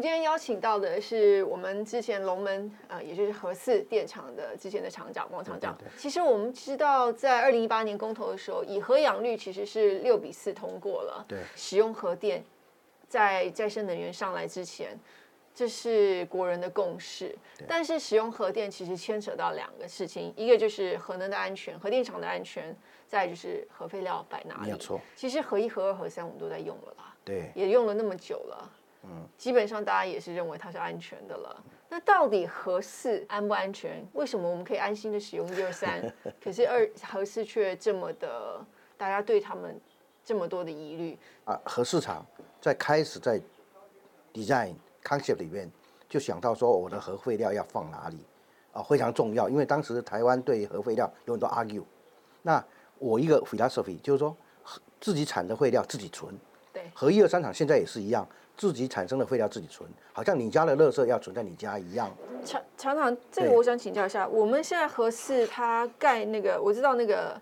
[0.00, 5.76] 们今天邀请到的是我们之前龙门呃，也就是核四电厂的之前的厂长王厂长。
[5.98, 11.22] 其实我们知道，在二零一八年公投的时候，以核养率其实是六比四通过了。
[11.28, 12.42] 对，使用核电
[13.08, 14.98] 在再生能源上来之前，
[15.54, 17.36] 这是国人的共识。
[17.68, 22.74] 但是使用核电其实牵扯到两个事情，一个就是核能的安全，核电厂的安全，
[23.06, 24.62] 再就是核废料摆哪里。
[24.62, 24.98] 没有错。
[25.14, 27.14] 其实核一、核二、核三我们都在用了啦。
[27.22, 27.52] 对。
[27.54, 28.70] 也用了那么久了。
[29.02, 31.64] 嗯，基本上大家也是认为它是安全的了。
[31.88, 34.06] 那到底核四安不安全？
[34.12, 36.00] 为什么我们可以安心的使用一二三，
[36.42, 38.64] 可是二核四却这么的，
[38.96, 39.80] 大家对他们
[40.24, 41.18] 这么多的疑虑？
[41.44, 42.24] 啊，核市场
[42.60, 43.40] 在开始在
[44.32, 45.68] design concept 里面
[46.08, 48.18] 就想到说，我的核废料要放哪里
[48.72, 49.48] 啊，非常重要。
[49.48, 51.82] 因为当时台湾对核废料有很多 argue。
[52.42, 52.62] 那
[52.98, 54.36] 我一个 philosophy 就是说，
[55.00, 56.38] 自己产的废料自己存。
[56.72, 56.88] 对。
[56.94, 58.28] 核一二三厂现在也是一样。
[58.60, 62.14] 自己产生的废料自己存，好像你家的垃圾要存在你家一样。
[62.44, 67.40] 厂厂长，这个我想请教一下，我们现在合四它盖那个，我知道那个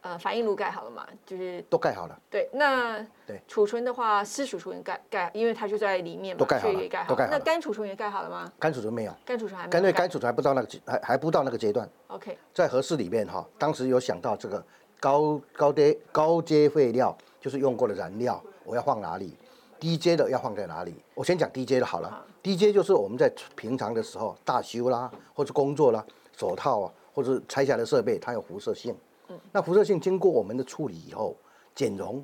[0.00, 2.16] 呃反应炉盖好了嘛，就是都盖好了。
[2.30, 7.28] 对，那对储存的话，湿储存盖盖，因为它就在里面嘛，都盖好了，都盖好了。
[7.32, 8.52] 那干储存也盖好了吗？
[8.60, 9.72] 干储存没有，干储存还没。
[9.72, 11.88] 干对干储存还不到那个还还不到那个阶段。
[12.06, 14.64] OK，在合四里面哈，当时有想到这个
[15.00, 19.34] 高高阶高阶废料，就是用过的燃料，我要放哪里？
[19.80, 20.94] 低阶的要放在哪里？
[21.14, 22.24] 我先讲低阶的好了。
[22.42, 26.04] 低阶就是我们在平常的时候大修啦，或者工作啦，
[26.36, 28.94] 手套啊，或者拆下来的设备，它有辐射性。
[29.28, 29.40] 嗯。
[29.50, 31.34] 那辐射性经过我们的处理以后，
[31.74, 32.22] 减容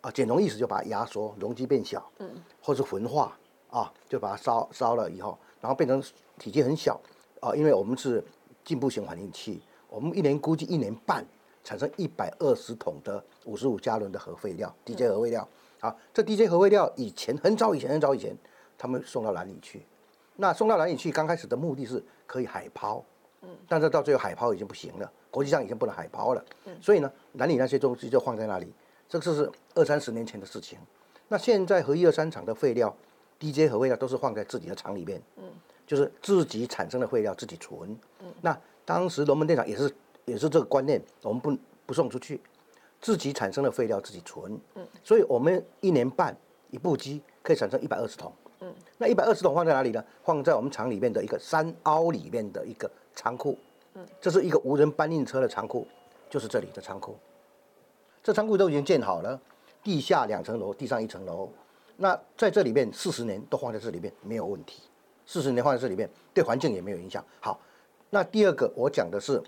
[0.00, 2.02] 啊，减容意思就把它压缩，容积变小。
[2.18, 2.30] 嗯。
[2.62, 6.02] 或是焚化啊，就把它烧烧了以后，然后变成
[6.38, 6.98] 体积很小
[7.40, 8.24] 啊，因为我们是
[8.64, 11.24] 进步型反应器，我们一年估计一年半
[11.62, 15.46] 产生一百二十桶的五十五加仑的核废料，低阶核废料。
[15.84, 18.34] 啊，这 DJ 核废料以前很早以前很早以前，
[18.78, 19.84] 他们送到哪里去？
[20.36, 21.12] 那送到哪里去？
[21.12, 23.04] 刚开始的目的是可以海抛，
[23.42, 28.72] 嗯，但是到最后海抛已经不行了，国际上已经不能海抛了，嗯，所以呢，哪里那些东西就放在那里，
[29.06, 30.78] 这个是二三十年前的事情。
[31.28, 32.96] 那现在核一二三厂的废料
[33.38, 35.44] ，DJ 核废料都是放在自己的厂里面，嗯，
[35.86, 39.94] 就是自己产生的废料自己存，嗯，那当时龙门电厂也是
[40.24, 42.40] 也是这个观念，我们不不送出去。
[43.04, 46.34] 自己产生的废料自己存，嗯，所以我们一年半
[46.70, 50.02] 一部机可以产生一百二十桶，嗯，那一百二十桶放在哪里呢？
[50.22, 53.58] 放在我们厂里面的一个山凹里面的一个仓库，
[53.92, 55.86] 嗯，这是一个无人搬运车的仓库，
[56.30, 57.14] 就是这里的仓库。
[58.22, 59.38] 这仓库都已经建好了，
[59.82, 61.50] 地下两层楼，地上一层楼。
[61.98, 64.80] 那在这里面四十年都放在这里面没有问题，
[65.26, 67.22] 四十年放在这里面对环境也没有影响。
[67.38, 67.60] 好，
[68.08, 69.42] 那第二个我讲的是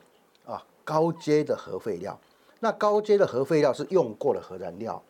[0.44, 2.20] 啊高阶的核废料。
[2.60, 5.02] 那高阶的核废料是用过的核燃料，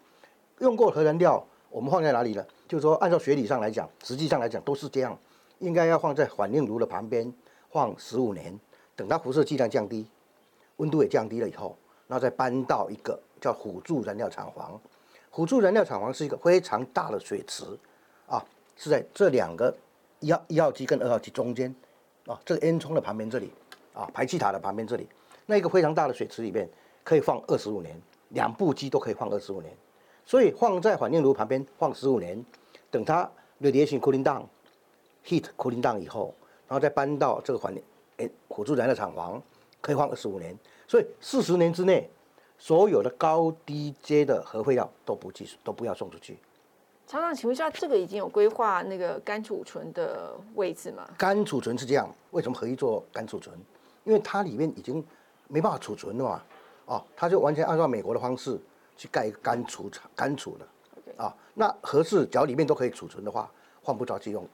[0.59, 2.45] 用过核燃料，我们放在哪里呢？
[2.67, 5.17] 就是说，按照学理上来讲，实际上来讲都是这样，
[5.61, 7.33] 应该要放在反应炉的旁边
[7.71, 8.59] 放十五年，
[8.97, 10.07] 等它辐射剂量降低，
[10.79, 11.77] 温度也降低了以后，
[12.09, 14.81] 然后再搬到一个叫辅助燃料厂房。
[15.31, 17.65] 辅助燃料厂房是一个非常大的水池，
[18.27, 18.45] 啊，
[18.77, 19.73] 是在这两个
[20.19, 21.73] 一号一号机跟二号机中间，
[22.27, 23.53] 啊，这个烟囱的旁边这里，
[23.95, 25.07] 啊，排气塔的旁边这里，
[25.47, 26.69] 那一个非常大的水池里面。
[27.07, 27.97] 可以放二十五年，
[28.31, 29.73] 两部机都可以放二十五年，
[30.25, 32.45] 所以放在反应炉旁边放十五年，
[32.91, 33.31] 等它
[33.61, 36.35] radiation cooling down，heat cooling down 以后，
[36.67, 37.73] 然后再搬到这个反
[38.17, 39.41] 诶火柱燃料厂房，
[39.81, 40.59] 可以放二十五年，
[40.89, 42.11] 所以四十年之内，
[42.59, 46.37] 所有的高低阶的核废料都不计都不要送出去。
[47.07, 51.09] 厂长，请问一下，这个已经有规划那个干储存的位置吗？
[51.17, 53.57] 干储存是这样，为什么可以做干储存？
[54.03, 55.07] 因为它里面已经
[55.47, 56.43] 没办法储存了嘛。
[56.87, 58.59] 哦，他就完全按照美国的方式
[58.97, 63.51] 去盖一个干储厂、干储的，啊，那合适，只要里面都可以储存的话，
[63.83, 64.49] 换不着急用，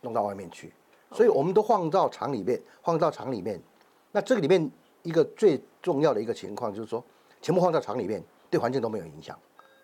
[0.00, 0.72] 弄到外面去，
[1.12, 3.60] 所以我们都放到厂里面，放到厂里面。
[4.10, 4.70] 那这个里面
[5.02, 7.04] 一个最重要的一个情况就是说，
[7.42, 9.38] 全部放到厂里面，对环境都没有影响，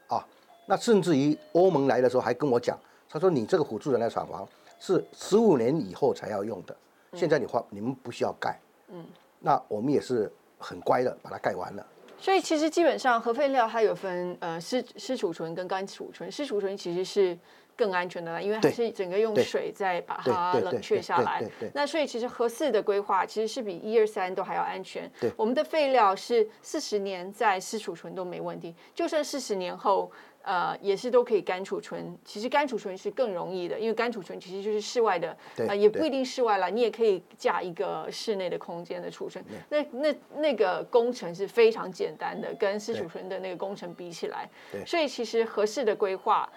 [0.08, 0.26] 啊，
[0.66, 2.78] 那甚至于欧盟来的时候还跟我讲，
[3.08, 4.48] 他说你这个辅助人的厂房
[4.80, 6.74] 是十五年以后才要用的，
[7.12, 9.04] 现在你换你们不需要盖，嗯，
[9.40, 10.32] 那我们也是。
[10.62, 11.86] 很乖的，把它盖完了。
[12.18, 17.36] 所以其实基本上核废料它有分呃湿湿储存跟干储存，湿储存其实是
[17.76, 21.42] 更安全的啦，因为它是整个用水再把它冷却下来。
[21.74, 25.10] 那所以其实核四的规划其实是比一二三都还要安全。
[25.36, 30.10] 我们的废料是四十年在湿储存都没问题，就算四十年后。
[30.42, 32.16] 呃，也是都可以干储存。
[32.24, 35.36] 其实干储存是更容易的，因为干储存其实就是室外的，
[35.68, 39.44] 呃，也不一定室外了，你也可以架一个室内的空间的储存。
[39.68, 44.48] 那那那个工程是非常简单的，跟湿储存的那个工程比起来，
[44.86, 46.48] 所以其实合适的规划，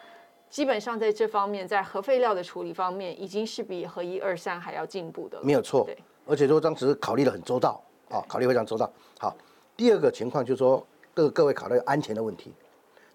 [0.49, 5.39] 基本上在这方面，在核废料的处理方面，已经是比核一二三还要进步的。
[5.43, 8.91] 没有错，对，而且说当时考虑的很周到啊，考虑非常周到。
[9.19, 9.35] 好，
[9.77, 12.51] 第二个情况就是说，各各位考虑安全的问题。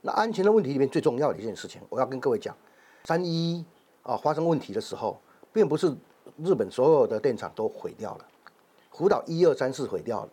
[0.02, 2.56] 那安全的问题里面最重要的一件事情，我要跟各位讲，
[3.04, 3.62] 三一
[4.02, 5.20] 啊发生问题的时候，
[5.52, 5.94] 并不是
[6.42, 8.24] 日本所有的电厂都毁掉了，
[8.92, 10.28] 福岛一二三四毁掉了，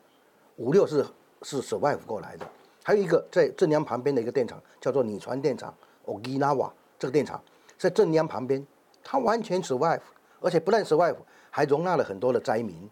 [0.56, 1.06] 五六是
[1.42, 2.48] 是 survive 过来的，
[2.82, 5.74] 还有一个在正阳旁边的一个电厂叫做拟川电厂
[6.06, 7.44] Okinawa 这个电厂
[7.78, 8.66] 在正阳旁边，
[9.04, 10.00] 它完全 survive，
[10.40, 11.18] 而且不但 survive，
[11.50, 12.90] 还容纳了很多的灾民。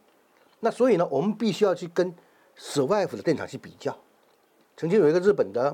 [0.59, 2.13] 那所以呢，我们必须要去跟
[2.57, 3.97] survive 的电厂去比较。
[4.75, 5.73] 曾经有一个日本的。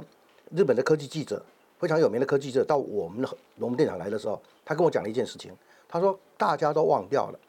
[0.53, 1.41] 日本的科技记者
[1.79, 5.55] 非常有名的科技记者到我们的龙门电厂来的时候，他跟我讲了一件事情。
[5.87, 7.39] 他说：“大家都忘掉了，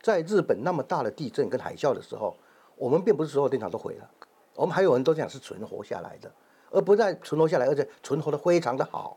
[0.00, 2.36] 在日本那么大的地震跟海啸的时候，
[2.76, 4.10] 我们并不是所有电厂都毁了，
[4.54, 6.30] 我们还有人都讲是存活下来的，
[6.70, 9.16] 而不但存活下来，而且存活的非常的好。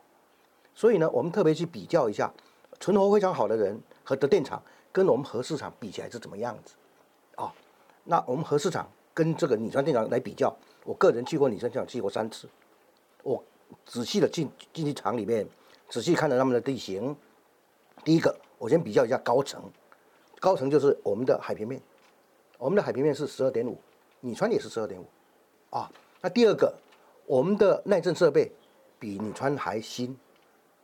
[0.73, 2.31] 所以呢，我们特别去比较一下，
[2.79, 4.61] 存活非常好的人和的电厂
[4.91, 6.75] 跟我们核市场比起来是怎么样子
[7.35, 7.51] 啊？
[8.03, 12.47] 那我们核市场跟这个女川电厂来比较，我个人去过女川电厂去过三次。”
[13.25, 13.43] 我
[13.87, 15.47] 仔细的进进去厂里面，
[15.89, 17.15] 仔细看了他们的地形。
[18.03, 19.63] 第一个，我先比较一下高层，
[20.39, 21.81] 高层就是我们的海平面，
[22.59, 23.75] 我们的海平面是十二点五，
[24.19, 25.05] 你川也是十二点五，
[25.71, 25.91] 啊，
[26.21, 26.71] 那第二个，
[27.25, 28.51] 我们的耐震设备
[28.99, 30.15] 比你川还新。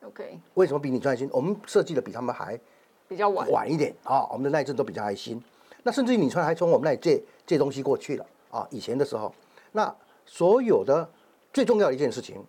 [0.04, 0.40] OK。
[0.56, 1.30] 为什么比你川新？
[1.32, 2.60] 我们设计的比他们还
[3.08, 5.40] 比较晚晚一点啊，我们的耐震都比较还新。
[5.84, 9.32] 那甚至于你川还从我们那里借借东西过去了啊，以前的时候，
[9.72, 9.96] 那
[10.26, 11.08] 所有的。
[11.54, 12.44] 最重要的一件事情，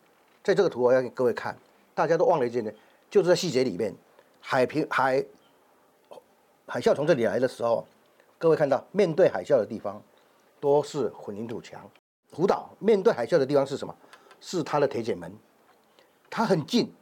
[0.44, 1.56] 在这个图我要给各位看，
[1.94, 2.70] 大家都忘了一件呢，
[3.10, 3.94] 就是在细节里面，
[4.40, 5.24] 海平海
[6.66, 7.86] 海啸从这里来的时候，
[8.38, 10.00] 各位看到面对海啸的地方
[10.60, 11.80] 都是混凝土墙。
[12.30, 13.94] 湖岛面对海啸的地方是什么？
[14.40, 15.30] 是它的铁剪门，
[16.30, 16.92] 它很近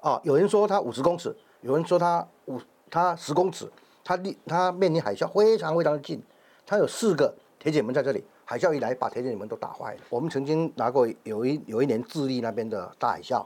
[0.00, 0.20] 啊。
[0.24, 2.60] 有人说它五十公尺，有人说它五
[2.90, 3.70] 它十公尺，
[4.04, 6.22] 它离它面临海啸非常非常的近，
[6.66, 8.22] 它有四个铁剪门在这里。
[8.50, 10.00] 海啸一来，把铁你们都打坏了。
[10.08, 13.44] 我们曾经拿过有一有一年智利那边的大海啸，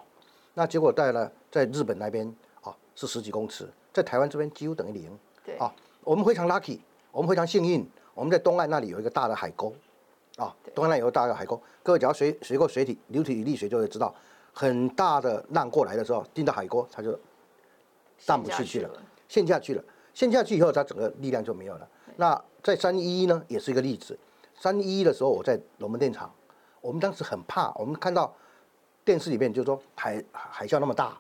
[0.54, 2.24] 那结果带了在日本那边
[2.60, 5.18] 啊是十几公尺，在台湾这边几乎等于零。
[5.44, 6.78] 对啊，我们非常 lucky，
[7.10, 7.84] 我们非常幸运，
[8.14, 9.74] 我们在东岸那里有一个大的海沟，
[10.36, 11.60] 啊，东岸那有个大的海沟。
[11.82, 14.14] 各位只要随随过水体流体力学就会知道，
[14.52, 17.18] 很大的浪过来的时候进到海沟，它就
[18.18, 18.90] 上不去去了，
[19.26, 19.82] 陷下去了。
[20.14, 21.88] 陷下去以后，它整个力量就没有了。
[22.14, 24.16] 那在三一一呢，也是一个例子。
[24.54, 26.32] 三一的时候，我在龙门电厂，
[26.80, 27.72] 我们当时很怕。
[27.74, 28.32] 我们看到
[29.04, 31.18] 电视里面就说海海啸那么大，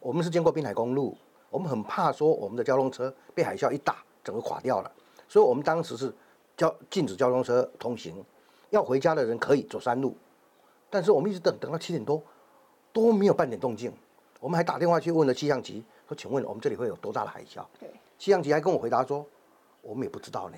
[0.00, 1.16] 我们是经过滨海公路，
[1.50, 4.90] 我们很怕说我们的交通车被海啸一打，整个垮掉了。
[5.28, 6.12] 所以我们当时是
[6.56, 8.24] 交禁止交通车通行，
[8.70, 10.16] 要回家的人可以走山路。
[10.88, 12.20] 但是我们一直等等到七点多，
[12.92, 13.92] 都没有半点动静。
[14.40, 17.64] 我们还打电话去问了气象局，说：“请问我们这里会有多大的海啸？”
[18.18, 19.24] 气象局还跟我回答说
[19.82, 20.56] ：“我们也不知道呢。”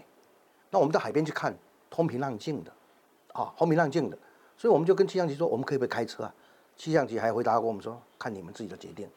[0.70, 1.54] 那我们到海边去看。
[1.94, 2.72] 风平浪静的，
[3.34, 4.16] 啊，风平浪静的，
[4.56, 6.34] 所以我们就跟气象局说，我们可以不可以开车啊？
[6.76, 9.08] 气象局还回答过我们说，看你们自己的决定。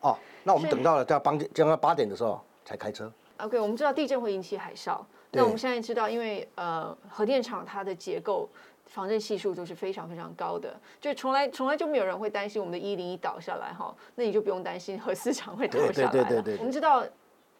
[0.00, 3.12] 哦， 那我们等到了在八将要八点的时候才开车。
[3.38, 5.00] OK，我们知道地震会引起海啸，
[5.32, 8.48] 那我们现在知道，因为呃核电厂它的结构
[8.86, 16.10] 防震系数都是非常非常高的，就从来从来就没有人会担心我们的一零一倒下来哈，那你就不用担心核四厂会倒下来。
[16.10, 16.58] 对对对对。
[16.58, 17.04] 我们知道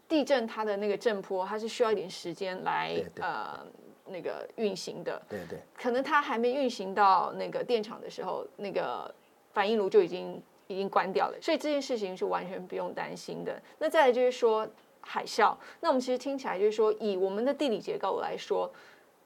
[0.08, 3.66] 地震它的那个震波，它是需要一点时间来呃。
[4.10, 9.12] 那个运行的，对对，可能它还没运行到那个电厂的时候，那个
[9.52, 13.60] 反应炉就已经已经关掉了，所以这件事情是完全不用担心的。
[13.78, 14.68] 那再来就是说
[15.00, 18.70] 海啸，那我们其实听起来就是说，以我们的地理结构来说，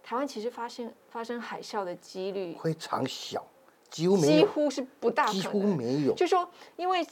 [0.03, 3.45] 台湾其实发生发生海啸的几率非常小，
[3.91, 7.07] 几乎几乎是不大，几乎没有，就说因为。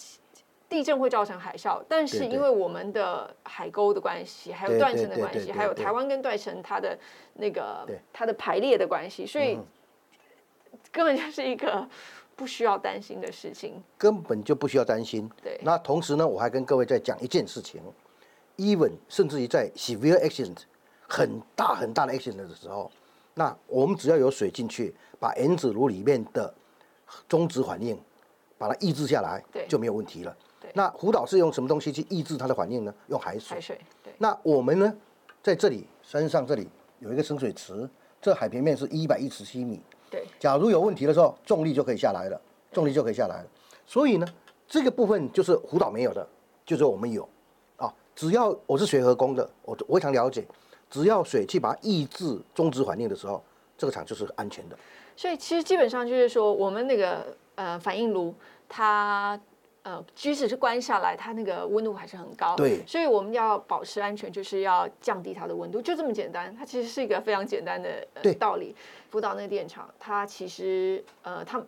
[0.71, 6.97] 地震会造成海啸，但是因为我们的海沟的关系，还有断层的关系，还有台湾跟断层它的
[7.35, 9.59] 那个它的排列的关系，所以
[10.93, 11.85] 根本就是一个
[12.37, 13.83] 不需要担心的事情。
[13.99, 15.29] 根本就不需要担心。
[15.43, 15.61] 对。
[15.65, 17.83] 那同时呢，我还跟各位在讲一件事情
[18.57, 20.59] ，even 甚至于在 severe accident
[21.09, 22.89] 很大很大的 accident 的时候，
[23.35, 26.55] 那我们只要有水进去，把原子炉里面的
[27.29, 28.01] 中子反应
[28.57, 30.37] 把它抑制下来，对就没有问题了。
[30.75, 32.95] 那湖岛是用什么东西去抑制它的反应呢？
[33.09, 33.57] 用海水。
[33.57, 33.81] 海水。
[34.03, 34.13] 对。
[34.19, 34.95] 那我们呢，
[35.43, 37.89] 在这里山上这里有一个深水池，
[38.21, 39.81] 这海平面是一百一十七米。
[40.11, 40.25] 对。
[40.39, 42.41] 假如有问题的时候，重力就可以下来了，
[42.73, 43.49] 重力就可以下来了。
[43.87, 44.27] 所以呢，
[44.69, 46.27] 这个部分就是湖岛没有的，
[46.65, 47.29] 就是我们有。
[47.77, 50.47] 啊，只要我是水和工的，我我非常了解，
[50.89, 53.43] 只要水去把它抑制中止反应的时候，
[53.77, 54.79] 这个厂就是安全的。
[55.17, 58.35] 所以其实基本上就是说，我们那个呃反应炉
[58.69, 59.41] 它。
[59.91, 62.55] 呃，即使是关下来，它那个温度还是很高。
[62.55, 66.55] 对，所以我们要保持安全，就是要降低它的温度，就这么简单。
[66.57, 68.77] 它其实是一个非常简单的道理。
[69.11, 71.61] 福岛那个电厂，它其实呃，它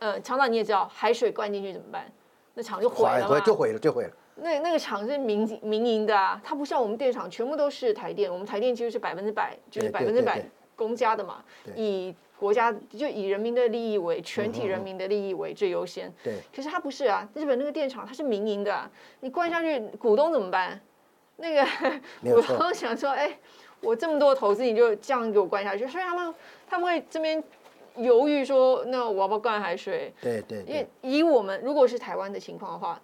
[0.00, 2.10] 呃，厂长你也知道，海水灌进去怎么办？
[2.54, 4.10] 那厂就毁了就毁了，就毁了。
[4.34, 10.44] 那那个厂是民民营的啊，它不像我们电厂全部都是台电，我们台电其实是百分之百，就是百分之百
[10.76, 11.42] 公家的嘛，
[11.76, 16.12] 以国家就以人民的利益为全体人民的利益为最优先。
[16.24, 16.38] 对。
[16.54, 20.80] 可是它不是啊，日本那个电厂它是民营的，你灌下去，股东怎么办？
[21.36, 21.64] 那个
[22.22, 23.38] 股东想说，哎，
[23.80, 26.34] 我这么多投资，你就这样给我灌下去，所以他们
[26.68, 27.42] 他们会这边
[27.96, 30.12] 犹豫说，那我要不要灌海水？
[30.20, 30.64] 对对。
[30.66, 33.00] 因为以我们如果是台湾的情况的话。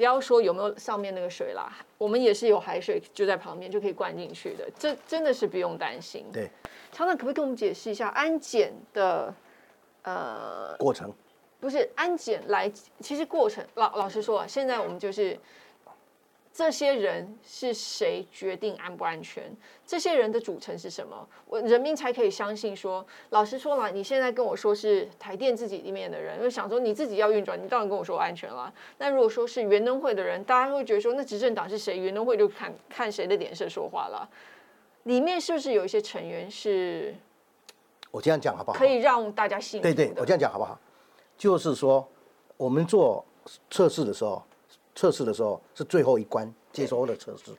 [0.00, 6.24] 不要说有没有上面那个水啦，我们也是有海水就在旁边就可以灌进去的，这真的是不用担心。
[6.32, 6.50] 对，
[6.90, 9.34] 厂长可不可以跟我们解释一下安检的
[10.04, 11.12] 呃过程？
[11.60, 15.38] 不是安检来，其实过程老老实说啊，现在我们就是。
[16.52, 19.44] 这些人是谁决定安不安全？
[19.86, 21.28] 这些人的组成是什么？
[21.46, 28.70] 我人民才可以相信说，老实说了，你现在跟我说是台电自己里面的人，就想说你自己要运转，你当然跟我说安全了。
[28.98, 31.96] 那如果说是元能会的人，大家会觉得说，那执政党是谁？
[31.96, 34.28] 元能会就看看谁的脸色说话了。
[35.04, 37.14] 里面是不是有一些成员是？
[38.10, 38.76] 我这样讲好不好？
[38.76, 39.80] 可以让大家信。
[39.80, 40.78] 对对，我这样讲好不好？
[41.38, 42.06] 就是说，
[42.56, 43.24] 我们做
[43.70, 44.42] 测试的时候。
[45.00, 47.52] 测试的时候是最后一关接收的测试，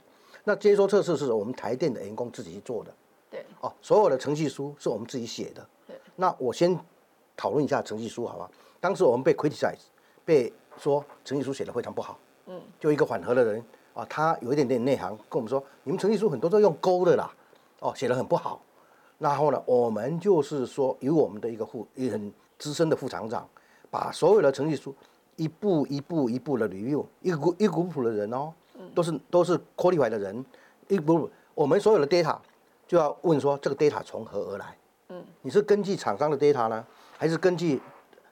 [0.43, 2.93] 那接收测试是我们台电的员工自己去做的。
[3.31, 3.43] 对。
[3.61, 5.67] 哦，所有的程序书是我们自己写的。
[5.87, 5.95] 对。
[6.15, 6.79] 那我先
[7.35, 8.47] 讨论一下程序书，好吧？
[8.79, 9.79] 当时我们被 criticize，
[10.23, 12.19] 被说程序书写的非常不好。
[12.45, 12.61] 嗯。
[12.79, 17.33] 就一个缓和的人啊，他有一点点内行，跟我们说，你们程序书很多都用勾的啦，
[17.79, 18.61] 哦，写的很不好。
[19.17, 23.49] 然后呢，我们就是说，由我们的一个副，一个很资深的副厂长，
[23.89, 24.93] 把所有的程序书。
[25.41, 28.53] 一步一步一步的 review，一股一股谱的人哦，
[28.93, 30.45] 都是都是 qualified 的人，
[30.87, 32.37] 一股我们所有的 data
[32.87, 34.77] 就要问说这个 data 从何而来？
[35.09, 36.85] 嗯，你是根据厂商的 data 呢，
[37.17, 37.81] 还是根据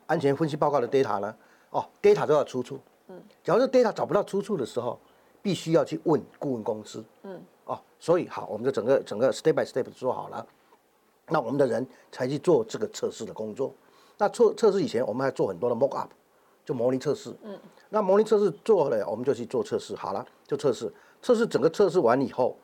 [0.05, 1.35] 安全分析报告的 data 呢？
[1.71, 2.79] 哦，data 都要出处。
[3.07, 4.99] 嗯，假如是 data 找不到出处的时候，
[5.41, 7.03] 必须要去问顾问公司。
[7.23, 10.45] 嗯，哦，所以好，我们就整个整个 step by step 做好了，
[11.29, 13.73] 那我们的人才去做这个测试的工作。
[14.19, 16.11] 那测测试以前，我们还做很多的 mock up。
[16.69, 17.59] 就模拟测试，嗯，
[17.89, 22.55] 那模拟测试做了，我们就去做测试，好了，就测试，测试整个测试完以后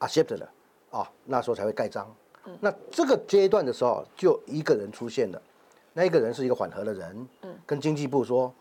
[0.00, 0.50] ，accept 了，
[0.90, 5.40] 啊，那时候才会盖章，嗯，那这个阶段的时候，就一个人出现了，
[5.94, 8.52] 那一个人是一个缓和的人，嗯，跟经济部说，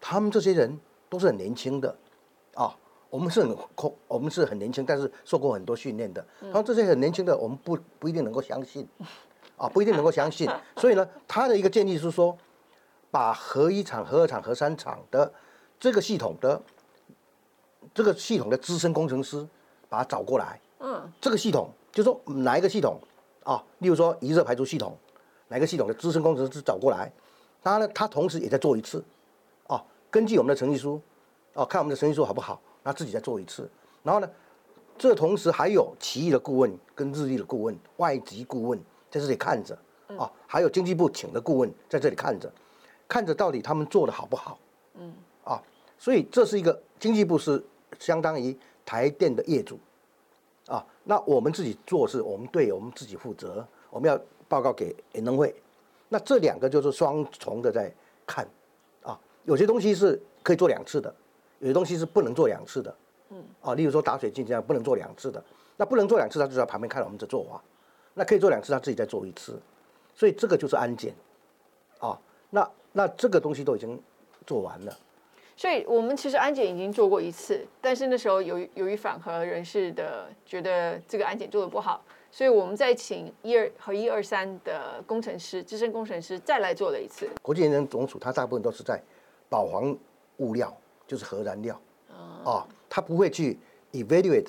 [0.00, 0.76] 他们这些人
[1.08, 1.96] 都是很年轻的，
[2.54, 2.76] 啊，
[3.10, 8.88] 我们是很空，我们是很年轻，但是受过很多训练的，他说这些很年轻的，我们不不一定能够相信，
[9.56, 12.36] 啊，不一定能够相信，所以呢，他的一个建议是说。
[13.10, 15.32] 把核一厂、核二厂、核三厂的
[15.80, 16.60] 这个系统的
[17.94, 19.46] 这个系统的资深工程师，
[19.88, 20.60] 把他找过来。
[20.80, 23.00] 嗯，这个系统就说哪一个系统
[23.42, 23.62] 啊？
[23.78, 24.96] 例如说一热排除系统，
[25.48, 27.10] 哪个系统的资深工程师找过来？
[27.62, 29.02] 他呢，他同时也在做一次。
[29.66, 31.00] 哦，根据我们的程序书，
[31.54, 32.60] 哦，看我们的程序书好不好？
[32.82, 33.68] 那自己再做一次。
[34.02, 34.30] 然后呢，
[34.96, 38.78] 这同时还有奇异的顾问跟日立的顾问、外籍顾问
[39.10, 39.76] 在这里看着。
[40.16, 42.50] 哦，还有经济部请的顾问在这里看着。
[43.08, 44.58] 看着到底他们做的好不好，
[44.94, 45.12] 嗯。
[45.44, 45.62] 啊，
[45.98, 47.64] 所以这是一个经济部是
[47.98, 49.78] 相当于台电的业主，
[50.66, 55.54] 啊，那我们自己做事，我们对我们自己负责，我们要报告给联能会，
[56.10, 57.90] 那这两个就是双重的在
[58.26, 58.46] 看，
[59.02, 61.14] 啊，有些东西是可以做两次的，
[61.60, 62.94] 有些东西是不能做两次的，
[63.30, 63.42] 嗯。
[63.62, 65.42] 啊，例如说打水镜这样不能做两次的，
[65.78, 67.62] 那不能做两次，他就在旁边看我们在做法，
[68.12, 69.58] 那可以做两次，他自己再做一次，
[70.14, 71.14] 所以这个就是安检，
[72.00, 72.18] 啊，
[72.50, 72.70] 那。
[72.90, 74.00] 那这个东西都已经
[74.44, 74.98] 做完了，
[75.56, 82.02] 所以我们其实安检已经做过一次，但是那时候由于由于反核人士的觉得这个安检做的不好，
[82.32, 87.28] 所以我们再请一二和一二三的工程师资深工程师再来做了一次。
[87.42, 89.00] 国际原能总署它大部分都是在
[89.48, 89.96] 保皇
[90.38, 90.74] 物料，
[91.06, 91.80] 就是核燃料
[92.42, 93.58] 啊，它不会去
[93.92, 94.48] evaluate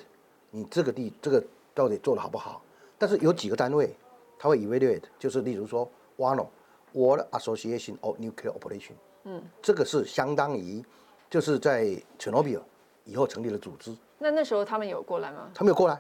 [0.50, 1.44] 你这个地这个
[1.76, 2.64] 到底做的好不好，
[2.98, 3.94] 但是有几个单位
[4.40, 5.88] 它会 evaluate，就是例如说
[6.18, 6.48] WANO。
[6.94, 8.94] World Association of Nuclear Operation，
[9.24, 10.84] 嗯，这个是相当于
[11.30, 11.86] 就是在
[12.18, 12.62] Chernobyl
[13.06, 13.96] 以后成立的组织。
[14.18, 15.50] 那那时候他们有过来吗？
[15.54, 16.00] 他们有过来。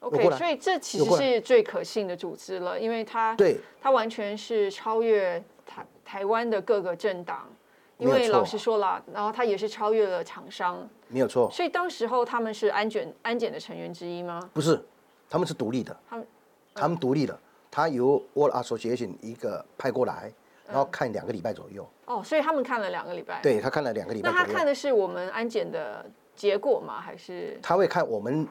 [0.00, 7.48] OK，所以这其实是最可信的组织了，因为它对它完全是超越台台湾的各个政党。
[7.96, 10.86] 因为老实说了，然后它也是超越了厂商。
[11.06, 11.48] 没有错。
[11.50, 14.50] 所以当时候他们是安检安检的成员之一吗？
[14.52, 14.84] 不是，
[15.30, 15.96] 他们是独立的。
[16.10, 16.26] 他们
[16.74, 17.38] 他们独立的。
[17.74, 20.32] 他由 World Association 一个派过来，
[20.68, 21.84] 然后看两个礼拜左右。
[22.06, 23.42] 哦，所以他们看了两个礼拜。
[23.42, 24.30] 对他看了两个礼拜。
[24.30, 27.00] 那他看的是我们安检的结果吗？
[27.00, 28.46] 还是他会看我们？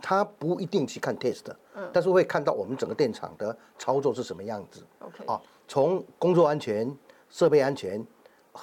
[0.00, 4.82] 他不一定去看 test，嗯，但是会看到我们整个电厂的操作是什么样子。
[5.00, 5.38] OK，啊，
[5.68, 6.90] 从工作安全、
[7.28, 8.02] 设备安全，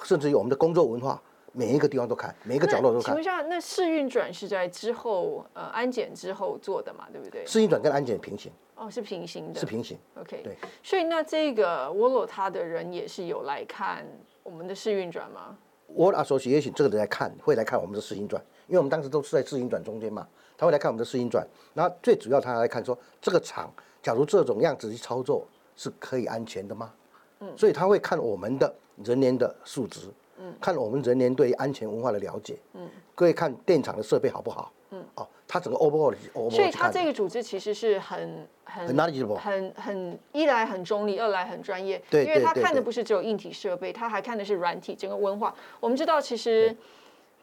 [0.02, 1.22] 甚至于我们的工作文化。
[1.52, 3.06] 每一个地方都看，每一个角落都看。
[3.06, 7.08] 请问一下，那试运转是在之后呃安检之后做的嘛？
[7.10, 7.44] 对不对？
[7.44, 8.52] 试运转跟安检平行。
[8.80, 9.60] 哦，是平行的。
[9.60, 9.98] 是平行。
[10.18, 10.40] OK。
[10.42, 10.56] 对。
[10.82, 14.06] 所以那这个沃洛他的人也是有来看
[14.42, 15.56] 我们的试运转吗
[15.94, 21.46] ？World Association 这个人来看，会来看我们的试运转，因为我们当时都是在试运转中间嘛，他会来看我们的试运转。
[21.74, 23.70] 然后最主要他来看说，这个厂
[24.02, 25.46] 假如这种样子去操作
[25.76, 26.92] 是可以安全的吗？
[27.40, 27.56] 嗯。
[27.58, 30.08] 所以他会看我们的人员的素质。
[30.58, 36.14] 看我们人员对安全文化的了解，嗯，各位看电厂的设备好不好，嗯，哦，它整个 overall，
[36.50, 45.54] 所以它这个组织其实是很很很很很一来很中立，二来很专业，对，因为他看的不是只有硬体设备，他还看的是软体整个文化。
[45.78, 46.76] 我们知道，其实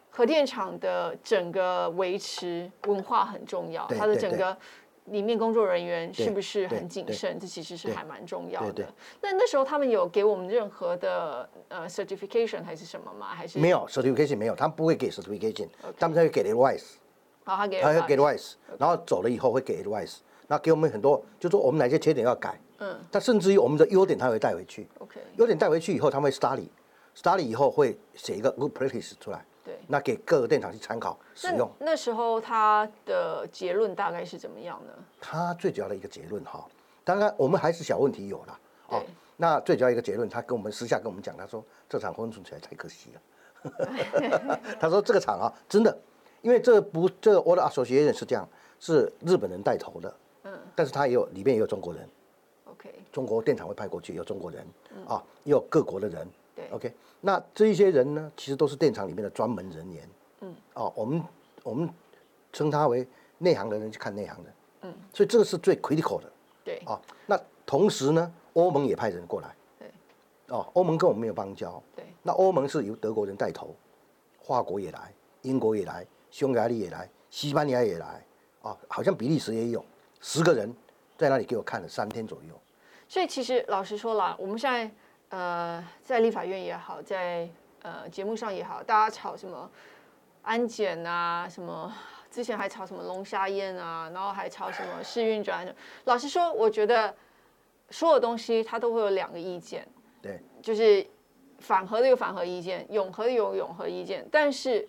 [0.10, 4.56] 核电厂的整个维持文化很重要，它的整个。
[5.10, 7.40] 里面工作人员是不是很谨慎？
[7.40, 8.86] 这其实是还蛮重要的。
[9.22, 13.28] 那那时候他们有给我们任何的呃 certification 还是什么吗？
[13.28, 16.96] 还是没有 certification 没有，他们不会给 certification，他们才会给 advice。
[17.48, 22.60] 好，他给他会给 advice，然后走了以后会给 advice，那给我们很多，就说我们哪些缺点要改。
[22.80, 23.00] 嗯。
[23.10, 24.86] 他甚至于我们的优点他会带回去。
[25.00, 25.22] OK。
[25.38, 29.46] 优点带回去以后，他们会 study，study 以后会写一个 good practice 出来。
[29.64, 31.72] 对，那给各个电厂去参考使用。
[31.80, 34.92] 那时候他的结论大概是怎么样呢？
[35.22, 36.66] 他最主要的一个结论哈，
[37.06, 39.02] 当然我们还是小问题有了哦。
[39.38, 43.22] 那最主要一个结论，他跟我们私下跟我们讲，他说这场婚存起来太可惜了。
[44.80, 45.98] 他说这个厂啊，真的，
[46.42, 48.48] 因为这不这个 Order Association 是这样，
[48.80, 52.08] 是日本人带头的，嗯，但是他也有里面也有中国人
[52.66, 54.66] ，OK，中国电厂会派过去有中国人，
[55.08, 56.28] 啊，也有各国的人。
[56.72, 56.92] OK，
[57.22, 60.10] 那这一些人呢，其实都是电厂里面的专门人员。
[60.42, 61.24] 嗯，哦，我们
[61.64, 61.88] 我们
[62.52, 64.50] 称他为内行的人去看内行的。
[64.82, 66.32] 嗯，所以这个是最 critical 的。
[66.64, 69.56] 对，啊，那同时呢，欧盟也派人过来。
[69.78, 69.88] 对，
[70.50, 71.82] 哦，欧盟跟我们没有邦交。
[71.96, 73.76] 对，那欧盟是由德国人带头，
[74.42, 76.06] 法国也来，英国也来，
[76.38, 78.24] 匈牙利也来，西班牙也来，
[78.62, 79.84] 啊，好像比利时也有
[80.22, 80.72] 十个人
[81.18, 82.54] 在那里给我看了三天左右。
[83.08, 84.92] 所以其实老实说了，我们现在。
[85.30, 87.50] 呃，在立法院也好，在
[87.82, 89.70] 呃节目上也好，大家吵什么
[90.42, 91.94] 安检啊，什么
[92.32, 95.68] 之前还吵什么龙虾宴啊，然后还吵什么试运转。
[96.06, 97.14] 老实说，我觉得
[97.90, 99.86] 所有东西它都会有两个意见，
[100.22, 101.06] 对，就是
[101.60, 104.26] 反核的有反核意见，永和的有永和意见。
[104.32, 104.88] 但是，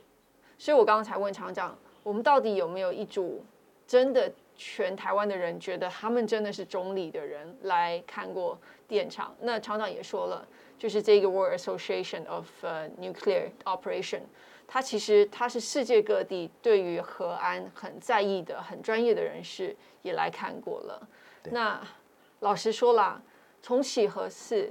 [0.58, 3.42] 所以我刚刚才问厂长，我们到底有没有一组
[3.86, 4.30] 真的？
[4.60, 9.32] 全台湾的人觉得他们真的是中立的人来看过电厂。
[9.42, 10.44] 那厂长也说了，
[10.76, 12.44] 就是这个 World Association of
[13.00, 14.22] Nuclear Operation，
[14.66, 21.08] 它其实它是世界各地对于核安很在意的、很专业的人士也来看过了。
[21.52, 21.80] 那
[22.40, 23.22] 老实说啦，
[23.62, 24.68] 重启核四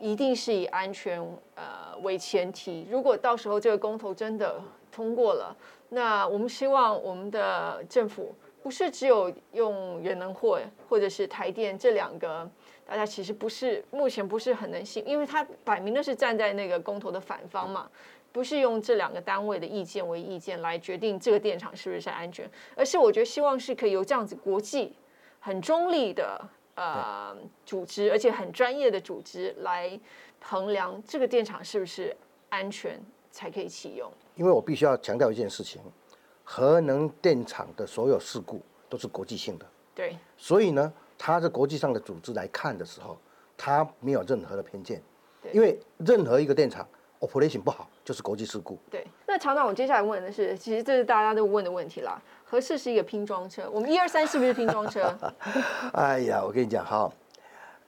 [0.00, 1.20] 一定是以安全
[1.54, 2.84] 呃为前提。
[2.90, 5.56] 如果到时候这个公投真的通过了，
[5.88, 8.34] 那我们希望我们的政府。
[8.62, 12.46] 不是只有用远能货或者是台电这两个，
[12.86, 17.90] 大家其实不是目前不是很能信，因为它摆明的是站在那个公投的反方嘛，
[18.30, 24.94] 不是用这两个单位的意见为意见来决定这个电厂是不是安全，而是我觉得希望是可以由这样子国际
[25.38, 26.38] 很中立的
[26.74, 29.98] 呃组织，而且很专业的组织来
[30.42, 32.14] 衡量这个电厂是不是
[32.50, 33.00] 安全
[33.30, 34.10] 才可以启用。
[34.36, 35.80] 因为我必须要强调一件事情。
[36.42, 39.64] 核能电厂的所有事故都是国际性的，
[39.94, 43.16] 对，所以呢，它是国际上的组织来看的时候，
[43.56, 45.00] 它没有任何的偏见，
[45.40, 46.84] 对因为任何一个电厂
[47.20, 48.76] operation 不好就是国际事故。
[48.90, 55.16] 对，那厂长，我接下来问的是，其实这是大家都问的问题啦，合适是一个拼装车，我们一二三是不是拼装车？
[55.94, 57.08] 哎呀，我跟你讲哈，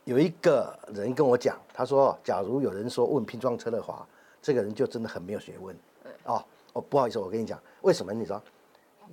[0.04, 4.06] 有一个人跟我讲，他说，假如有人说问拼装车的话，
[4.42, 5.74] 这个人就真的很没有学问，
[6.24, 6.44] 哦。
[6.74, 8.14] 哦，不好意思，我跟你讲，为什么？
[8.14, 8.42] 你知道，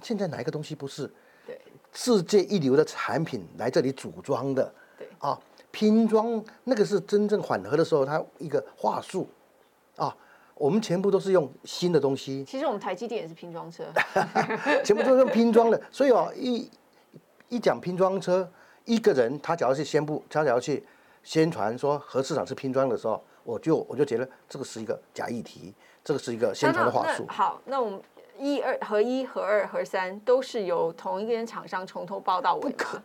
[0.02, 1.12] 现在哪一个东西不是
[1.46, 1.60] 对
[1.92, 4.74] 世界一流的产品来这里组装的？
[4.98, 5.38] 对啊，
[5.70, 9.28] 拼装那个是真正缓和的时候，它一个话术
[9.98, 10.16] 啊，
[10.56, 12.46] 我们全部都是用新的东西。
[12.46, 13.84] 其实我们台积电也是拼装车，
[14.86, 15.82] 全部都是用拼装的。
[15.92, 16.72] 所以哦，一
[17.50, 18.50] 一讲拼装车，
[18.86, 20.82] 一个人他只要去宣布，他只要去
[21.24, 25.74] 宣传说核市场是拼装的时候，我就我就觉得这个是一个假议题。
[26.02, 27.26] 这个是一个宣传的话术。
[27.28, 28.02] 好，那我们
[28.40, 33.02] 一二合一、合二、合三都是由同一个厂商从头包到尾不可，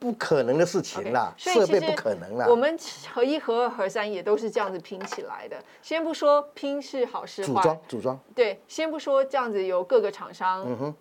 [0.00, 2.46] 不可能的事情啦，设备不可能啦。
[2.48, 2.76] 我们
[3.12, 5.62] 和一、和二、和三也都是这样子拼起来的。
[5.82, 8.18] 先不说拼是好是坏，组装组装。
[8.34, 10.94] 对，先不说这样子由各个厂商，嗯哼，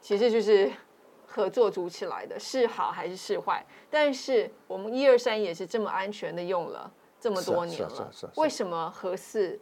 [0.00, 0.70] 其实就是
[1.36, 3.62] 合作组起来的，是好还是是坏？
[3.90, 9.60] 但是我们一二三也是这么安全的用了这么多年了，为什么核四？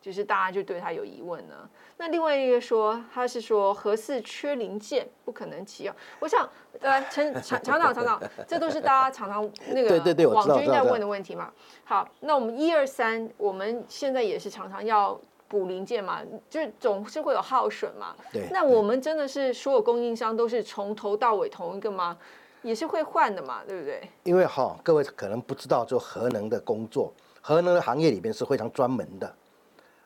[0.00, 1.68] 就是大家就对他有疑问呢。
[1.96, 5.94] 那另外一个说，他是说核四缺零件，不可能启用。
[6.18, 6.48] 我想，
[6.80, 11.52] 呃，陈厂厂 长厂长，这都是大家常常那个网军在问的问题嘛。
[11.84, 18.14] 好，那我们一二三，我们现在也是常常要补零件嘛，就是总是会有耗损嘛。
[18.32, 18.48] 对。
[18.52, 22.16] 那我们真的是所有供应商都是从头到尾同一个吗？
[22.62, 24.08] 也是会换的嘛，对不对？
[24.24, 29.34] 因为哈，各位可能不知道，做核能的工作，核能的行业里边是非常专门的。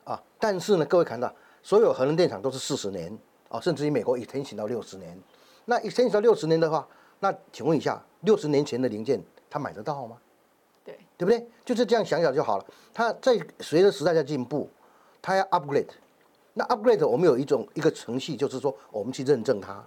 [0.04, 3.16] 啊，但是呢，各位看到，所有核能电厂都是四十年
[3.48, 5.18] 啊，甚至于美国一天行到六十年。
[5.64, 6.86] 那一天行到六十年的话，
[7.20, 10.18] 那请问一下，六十年前的零件他买得到吗？
[10.84, 11.48] 对，对不对？
[11.64, 12.66] 就是这样想想就好了。
[12.92, 14.68] 它在随着时代在进步，
[15.22, 15.88] 它要 upgrade。
[16.52, 19.82] 那 upgrade 我们有一种一个程序，就是说我们去认证它，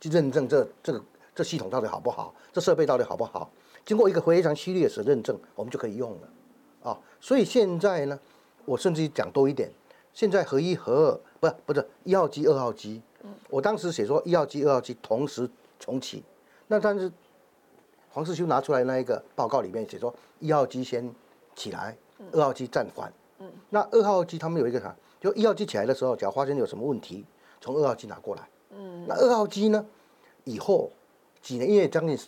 [0.00, 1.02] 去认证这这个
[1.34, 3.50] 这系统到底好不好，这设备到底好不好。
[3.86, 6.90] 经过一个非常犀利的认证，我们就可以用了。
[6.90, 8.20] 啊，所以现在呢。
[8.66, 9.68] 我甚至于讲多一点，
[10.12, 13.02] 现在合一、合二不是不是一号机、二号机，
[13.48, 15.48] 我当时写说一号机、二号机同时
[15.80, 16.22] 重启，
[16.68, 17.10] 那但是
[18.10, 21.12] 黄世修拿出来那一个报告里面写说一号机先
[21.56, 21.96] 起来，
[22.32, 23.12] 二号机暂缓。
[23.40, 24.94] 嗯，那二号机他们有一个啥？
[25.20, 27.26] 就一号机起来的时候，假如发现有什么问题，
[27.60, 28.48] 从二号机拿过来。
[28.70, 29.84] 嗯，那二号机呢？
[30.44, 30.90] 以后
[31.42, 32.18] 几年，因为将近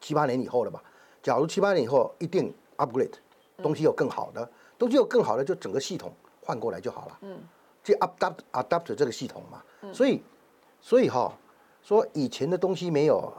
[0.00, 0.82] 七八年以后了吧？
[1.22, 3.12] 假如七八年以后一定 upgrade，
[3.62, 4.48] 东西有更好的。
[4.78, 7.18] 东西有更好的，就整个系统换过来就好了。
[7.22, 7.38] 嗯，
[7.82, 9.62] 就 adapt adapt 这个系统嘛。
[9.82, 9.92] 嗯。
[9.92, 10.22] 所以，
[10.80, 11.32] 所以哈，
[11.82, 13.32] 说以前的东西没有，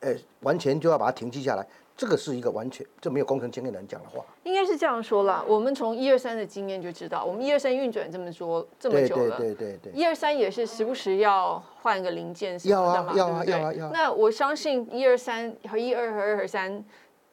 [0.00, 4.24] 呃，完全就要把它停机下来，这个是一个完全这没有工程经验的人讲的话。
[4.44, 5.44] 应该是这样说了。
[5.48, 9.92] 我们从一二三的经验就知道，我们一二三运转这么说这么久了，对对对对。
[9.92, 13.90] 一二三也是时不时要换个零件什么的嘛，要啊要啊要。
[13.90, 16.84] 那我相信一二三和一二和二和三。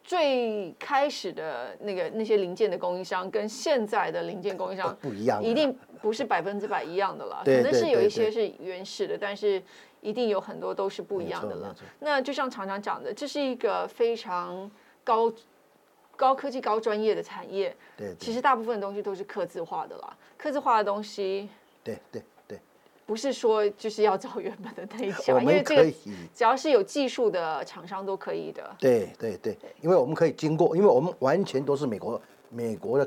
[0.05, 7.41] 最开始的那个那些零件的供应商跟现在的零件供应商不一样，一定不是百分之百一样的了。
[7.45, 9.63] 可能是有一些是原始的，但是
[10.03, 11.75] 一定有很多都是不一样的了。
[11.99, 14.69] 那就像常常讲的，这是一个非常
[15.03, 15.31] 高
[16.15, 17.75] 高科技、高专业的产业。
[17.97, 20.15] 对，其实大部分东西都是刻字化的啦。
[20.37, 21.49] 刻字化的东西，
[21.83, 22.59] 对对对。
[23.05, 25.91] 不是说就是要找原本的那一家， 因为这个
[26.33, 28.75] 只要是有技术的厂商都可以的。
[28.79, 33.05] 对对对，因为我们可以经过，因为我们完全都是美国美国的，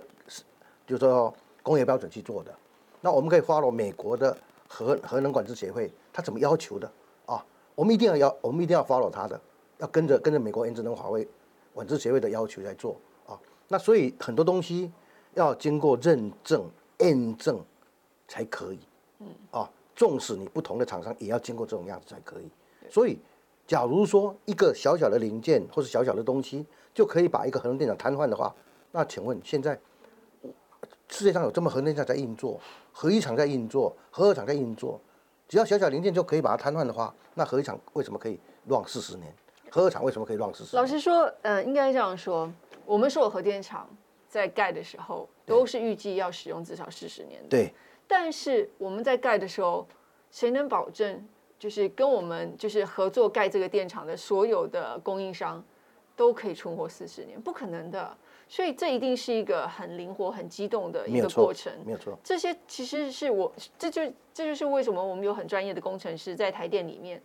[0.87, 2.54] 就是说工业标准去做的。
[3.00, 4.37] 那我们可以 follow 美国的
[4.68, 6.90] 核核能管制协会，他怎么要求的
[7.26, 7.44] 啊？
[7.74, 9.40] 我们一定要要，我们一定要 follow 他的，
[9.79, 11.26] 要跟着跟着美国原子能华为
[11.74, 13.38] 管制协会的要求来做啊。
[13.68, 14.90] 那所以很多东西
[15.35, 17.61] 要经过认证验证
[18.29, 18.79] 才可以，
[19.20, 19.70] 嗯啊。
[19.94, 22.50] 纵使你不同的厂商，也要经过这种样子才可以。
[22.90, 23.18] 所以，
[23.66, 28.55] 假如说一个小小的零件或者小小的东西，就可以把一个核能电厂瘫痪的话，
[28.92, 29.81] 那请问现在
[31.09, 32.61] 世界上有这么核能电厂在运作，
[32.92, 35.01] 核一厂在运作，核二厂在运作，
[35.49, 39.33] 只要小小零件就可以把它瘫痪的话，那核一厂为什么可以乱四十年？
[39.71, 40.77] 核二厂为什么可以乱四十？
[40.77, 42.51] 老实说，嗯，应该这样说，
[42.85, 43.88] 我们所有核电厂
[44.29, 47.40] 在盖的时候，都是预计要使用至少四十年。
[47.49, 47.73] 对。
[48.09, 49.87] 但是我们在盖的时候，
[50.31, 51.27] 谁能保证
[51.59, 55.62] 就是跟我们就是合作盖这个电厂的所有的供应商
[56.14, 57.40] 都可以存活四十年？
[57.40, 58.16] 不可能的。
[58.48, 61.72] 所以这一定是一个很灵活、很激动的一个过程。
[61.85, 62.18] 没有错。
[62.22, 67.20] 这些其实是我这就这就是为什么我们有很专业的工程师在台电里面，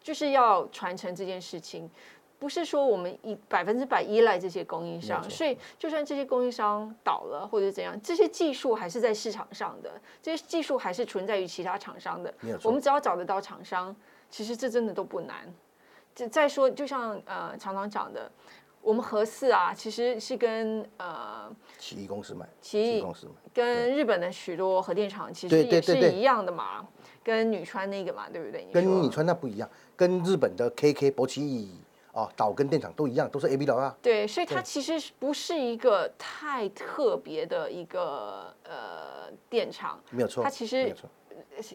[0.00, 1.90] 就是要传承这件事情。
[2.36, 9.90] 不是说我们一百分之百依赖这些供应商，所以就算这些供应商倒了或者怎样，这些技术还是在市场上的，
[10.20, 12.34] 这些技术还是存在于其他厂商的。
[12.62, 13.94] 我们只要找得到厂商，
[14.28, 15.50] 其实这真的都不难。
[16.14, 18.30] 再再说，就像呃常常讲的，
[18.84, 26.86] 我们核四啊，其实是跟呃奇异公司买，奇异公司买，跟日本的许多核电厂其实也是一样的嘛，
[27.24, 28.68] 跟女川那个嘛，对不对？
[28.72, 31.70] 跟女川那不一样，跟日本的 KK 博奇。
[32.12, 33.92] 哦，岛跟电厂都一样，都是 A B 岛啊。
[34.00, 39.98] 对，所以它其实不是一个太特别的一个呃电厂。
[40.10, 40.44] 没有错。
[40.44, 40.94] 它其实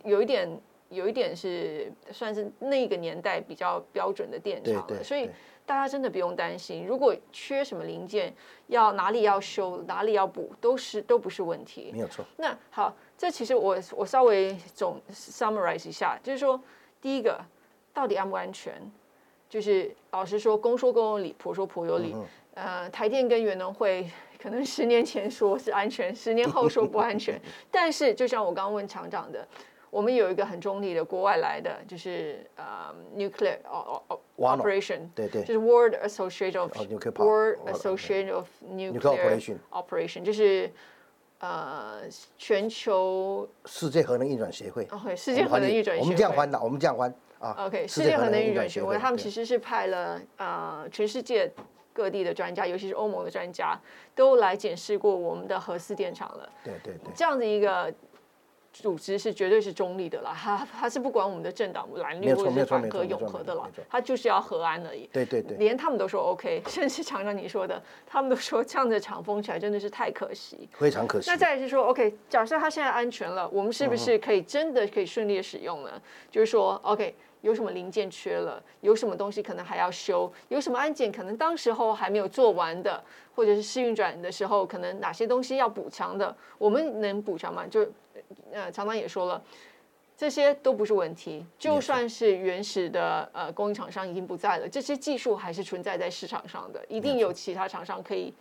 [0.05, 0.49] 有一点，
[0.89, 5.03] 有一点是算是那个年代比较标准的电厂了。
[5.03, 5.29] 所以
[5.65, 8.33] 大家真的不用担心，如果缺什么零件，
[8.67, 11.91] 要哪里要修，哪里要补，都是都不是问题。
[11.93, 12.25] 没有错。
[12.37, 16.59] 那好，这其实我我稍微总 summarize 一下，就是说，
[16.99, 17.39] 第一个
[17.93, 18.73] 到底安不安全？
[19.47, 22.15] 就是老实说，公说公有理，婆说婆有理。
[22.55, 24.09] 呃，台电跟元能会
[24.41, 27.39] 可能十年前说是安全，十年后说不安全。
[27.71, 29.47] 但是就像我刚刚问厂长的，
[29.91, 33.57] 我们有一个很中立的国外来的，就是呃，nuclear
[34.37, 36.71] operation，对对，就是 World Association of
[37.17, 40.71] World Association of Nuclear Operation，就是
[41.39, 42.01] 呃
[42.37, 44.87] 全球世界核能运转协会。
[44.91, 46.05] OK，世界核能运转协会。
[46.05, 47.55] 我们这样翻的，我们这样翻啊。
[47.65, 51.51] OK，世界核能运转协会，他们其实是派了呃全世界
[51.91, 53.75] 各地的专家，尤其是欧盟的专家，
[54.13, 56.47] 都来检视过我们的核四电厂了。
[56.63, 57.91] 对对对，这样的一个。
[58.71, 65.09] 组织是绝对是中立的啦， 他他是不管我们的政党蓝绿或者是反核永和的啦，他就是要和安而已。
[65.11, 71.29] 对对对，连他们都说 OK， 甚至常常你说的，他们都说这样的厂封起来真的是太可惜，非常可惜。
[71.29, 76.01] 那再是说 OK，假设它现在安全了，我们是不是可以真的可以顺利的使用呢？
[76.31, 77.15] 就是说 OK。
[77.41, 78.61] 有什么零件缺了？
[78.81, 80.29] 有什么东西可能还要修？
[80.49, 83.01] 有什么安检可能当时候还没有做完的，
[83.33, 86.35] 或者是试运转的时候，可能哪些东西要补强的？
[86.57, 87.65] 我们能补强吗？
[87.65, 87.89] 就
[88.51, 89.43] 呃，常常也说了，
[90.17, 91.45] 这些都不是问题。
[91.57, 98.33] 就算是原始的呃供应厂商已经不在了，这些技术还是存在在市场上的，一定有其他厂商可以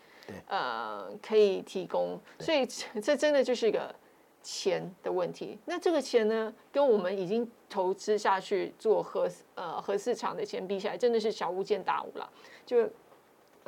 [0.46, 2.20] 呃可以提供。
[2.38, 2.66] 所以
[3.02, 3.94] 这真的就是一个。
[4.40, 12.30] 钱的问题，那这个钱呢，跟我们已经投资下去做核呃核市场的钱比起来，真的是小巫见大巫了。
[12.64, 12.88] 就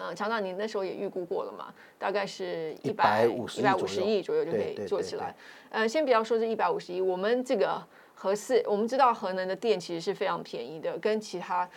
[0.01, 1.73] 呃，厂长，您那时候也预估过了嘛？
[1.99, 5.35] 大概是一百五十一百五十亿左右就可以做起来。
[5.69, 7.83] 呃，先不要说这一百五十亿，我们这个
[8.15, 11.69] 核四，我们知道核能的电其实是非常便宜的，跟其他。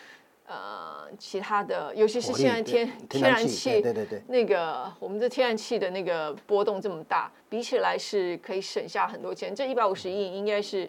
[0.46, 9.54] 呃，其他的，尤其是现在天天然气，对对对，那个我们的天然气的那个波动这么大，比起来是可以省下很多钱。
[9.54, 10.86] 这一百五十亿应该是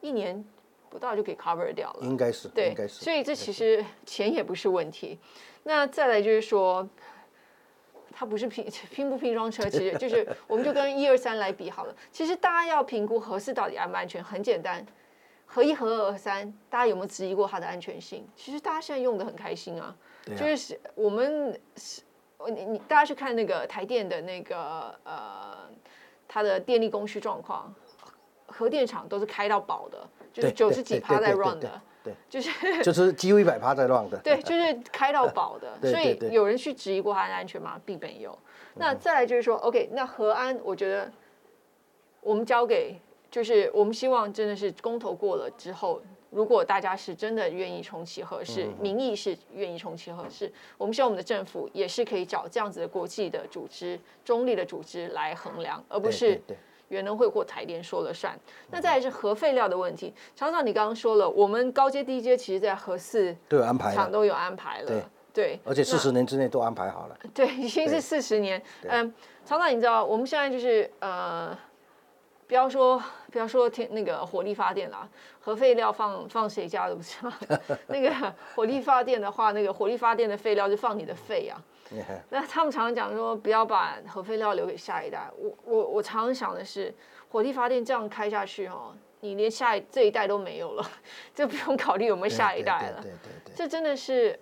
[0.00, 0.44] 一年
[0.94, 3.02] 不到就可以 cover 掉了，应该是，对，应该是。
[3.02, 5.18] 所以这其实钱也不是问题。
[5.64, 6.88] 那再来就是说，
[8.12, 11.96] 它不是拼 拼不拼装车，其实 就是我们就跟一二三来比好了。
[12.12, 14.86] 其实大家要评估合适到底安不安全，很简单。
[15.46, 18.24] 合一、合二、合三，大家有没有质疑过它的安全性？
[18.36, 19.94] 其实大家现在用的很开心啊，
[20.36, 22.02] 就是我们是，
[22.46, 25.68] 你你大家去看那个台电的那个呃，
[26.28, 27.74] 它的电力供需状况，
[28.46, 32.50] 核电厂都是开到饱的，就是九十几趴在 run 的，对，就是
[32.84, 37.80] 就是几乎一百趴在 run 的，对，就是开到饱的，所以有人去质疑过它的安全吗？
[37.86, 38.38] 并没有。
[38.74, 41.10] 那再来就是说，OK，那和安，我觉得
[42.20, 43.00] 我们交给。
[43.30, 56.40] 就是我们希望真的是公投过了之后，如果大家是真的愿意重启核试，民意是愿意重启核适，我们希望我们的政府也是可以找这样子的国际的组织、中立的组织来衡量，而不是
[56.88, 58.38] 原能会或台电说了算。
[58.70, 68.62] 那再来是核废料的问题，厂长你刚刚说了，我们高阶、低阶其实在核四都有安排，厂都有安排了，对，而且四十年之内都安排好了，对，已经是四十年。
[68.82, 69.12] 嗯，
[69.44, 71.56] 厂长你知道我们现在就是呃。
[72.46, 75.08] 不要说不要说天那个火力发电啦，
[75.40, 77.32] 核废料放放谁家都不知道。
[77.88, 81.58] 那个火力发电的话，那个火力发电的废料就放你的肺啊。
[82.30, 85.30] 那他们常常讲说，不要把核废料留给下一代。
[85.36, 86.94] 我我我常常想的是，
[87.30, 90.90] 火力发电这样开下去哦，你连下一这一代都没有了，
[91.34, 93.02] 就不用考虑有没有下一代了。
[93.02, 94.38] 对对对，这真的是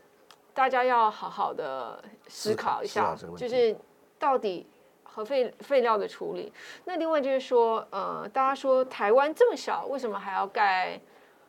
[0.54, 3.76] 大家要好好的思考一下，就是
[4.18, 4.66] 到底。
[5.14, 6.50] 核废废料的处理，
[6.86, 10.98] 那另外就是说，呃，大家说台湾这么小，为什么还要盖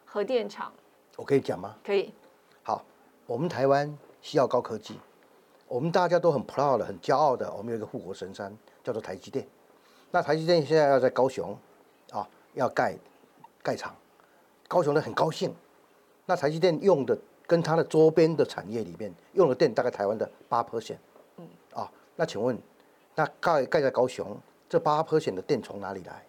[0.03, 0.69] 核电厂？
[1.15, 1.73] 我可以讲吗？
[1.81, 2.13] 可以。
[2.61, 2.83] 好，
[3.25, 4.99] 我们台湾需要高科技，
[5.73, 9.43] 我们大家都很 proud 的、很骄傲的，我们有一个护国神山叫做台积电。
[10.11, 11.57] 那台积电现在要在高雄
[12.11, 12.95] 啊，要盖
[13.63, 13.95] 盖厂，
[14.67, 15.51] 高雄的很高兴。
[16.27, 20.97] 那台积电用的跟它的周边的产业里面用的电，大概台湾的八 percent。
[21.37, 21.47] 嗯。
[21.73, 22.55] 啊，那请问？
[23.15, 24.37] 那盖盖在高雄，
[24.69, 26.23] 这八 percent 的电从哪里来？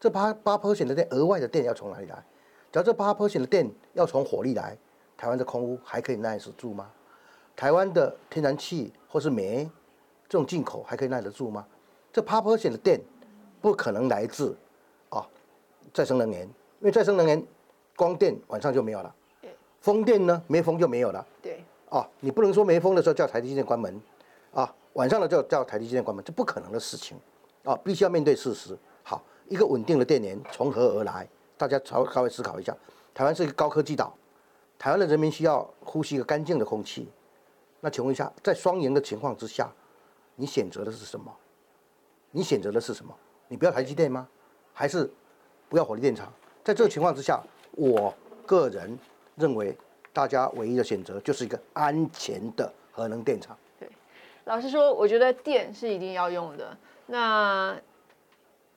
[0.00, 2.20] 这八八 percent 的电额外的电要从哪里来？
[2.72, 4.76] 只要这八 percent 的电要从火力来，
[5.16, 6.90] 台湾的空屋还可以耐得住吗？
[7.62, 9.70] 台湾的天然气或是煤
[10.28, 11.64] 这种进口还可以耐得住吗？
[12.12, 13.00] 这八 percent 的电
[13.60, 14.56] 不可能来自
[15.10, 15.24] 啊
[15.94, 17.40] 再生能源，因为再生能源
[17.94, 19.14] 光电晚上就没有了，
[19.80, 24.02] 风电呢没风就没有了，对，啊你不能说没风的时候叫台积电关门，
[24.52, 24.74] 啊。
[24.94, 27.16] 晚上了就叫台积电关门，这不可能的事情，
[27.62, 28.76] 啊，必须要面对事实。
[29.04, 31.28] 好，一个稳定的电源从何而来？
[31.56, 32.76] 大家稍稍微思考一下。
[33.14, 34.12] 台湾是一个高科技岛，
[34.80, 37.08] 台湾的人民需要呼吸一个干净的空气。
[37.84, 39.68] 那请问一下，在双赢的情况之下，
[40.36, 41.36] 你选择的是什么？
[42.30, 43.12] 你选择的是什么？
[43.48, 44.28] 你不要台积电吗？
[44.72, 45.12] 还是
[45.68, 46.32] 不要火力电厂？
[46.62, 47.42] 在这个情况之下，
[47.72, 48.14] 我
[48.46, 48.96] 个人
[49.34, 49.76] 认为
[50.12, 53.58] 大家唯一的选择就是一个安全的核能电厂。
[53.80, 53.88] 对，
[54.44, 56.76] 老实说，我觉得电是一定要用的。
[57.06, 57.76] 那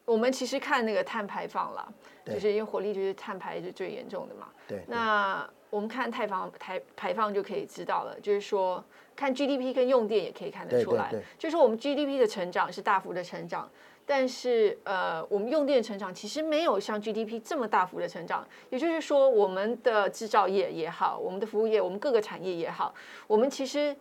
[0.04, 1.88] 我们其实看那个碳排放啦，
[2.26, 4.48] 就是因为火力就是碳排是最严重的嘛。
[4.68, 4.84] 对。
[4.88, 8.82] 那我们看碳放排排放就可以知道了，就是说
[9.14, 13.70] 看 GDP 跟用电也可以看得出来，就是说我们 GDP 的成长是大幅的成长，
[14.06, 18.48] 但是呃我们用电成长其实没有像 GDP 这么大幅的成长。
[18.70, 22.96] 也就是说，我们的制造业也好，我们的服务业，我们各个产业也好，
[23.28, 23.94] 我们其实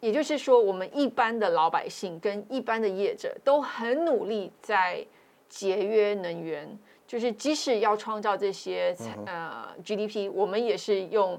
[0.00, 5.06] 也就是说，我们一般的老百姓跟一般的业者都很努力在。
[5.52, 6.66] 节约能源，
[7.12, 8.96] 就是即使要创造这些
[9.26, 11.38] 呃 GDP，我们也是用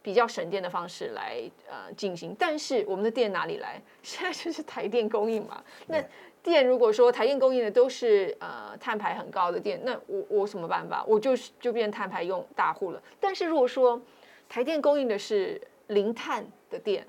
[0.00, 2.32] 比较省电的方式来呃进行。
[2.38, 3.82] 但是我们的电哪里来？
[4.04, 5.60] 现在就是台电供应嘛。
[5.88, 6.00] 那
[6.44, 11.04] 电如果说台电供应的都是呃碳排很高的电，那我我什么办法？
[11.08, 13.02] 我就是就变碳排用大户了。
[13.18, 14.00] 但是如果说
[14.48, 17.04] 台电供应的是零碳的电。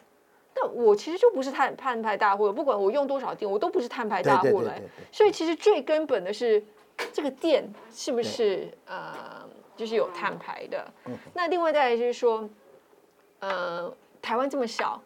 [0.57, 4.73] 那我其实就不是碳碳排大户了，不管我用多少电，我都不是碳排大户了。
[5.11, 6.63] 所以其实最根本的是
[7.13, 10.85] 这个电是不是呃，就是有碳排的。
[11.33, 12.49] 那另外再来就是说，
[13.39, 15.01] 呃，台湾这么小，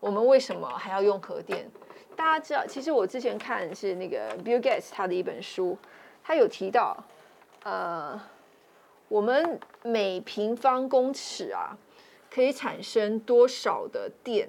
[0.00, 1.70] 我们为什么还要用核电？
[2.16, 5.78] 大家知道，其实我之前看是那个 Bill Gates 他的一本书，
[6.22, 6.96] 他有提到，
[7.62, 8.20] 呃，
[9.08, 11.76] 我们每平方公尺啊，
[12.30, 14.48] 可以产生多少的电？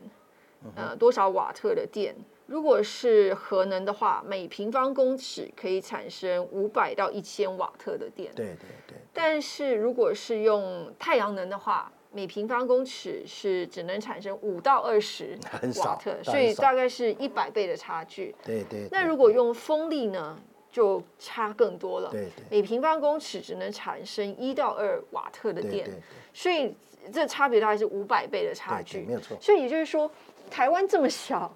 [0.75, 2.13] 呃，多少瓦特的电？
[2.49, 8.33] 如果是核能的话，每平方公尺可以产生五百到一千瓦特的电。
[8.35, 8.97] 对对对。
[9.13, 15.37] 但是如果是用太阳能的话，每平方公尺是只能产生五到二十
[15.77, 18.33] 瓦特，所以大概是一百倍的差距。
[18.43, 18.87] 对对。
[18.91, 20.35] 那如果用风力呢，
[20.71, 22.09] 就差更多了。
[22.09, 22.43] 对对。
[22.49, 25.85] 每平方公尺只能产生一到二瓦特的电。
[25.85, 26.01] 对对。
[26.33, 26.75] 所以
[27.13, 29.01] 这差别大概是五百倍的差距。
[29.01, 29.37] 没有错。
[29.39, 30.09] 所以也就是说。
[30.49, 31.55] 台湾这么小，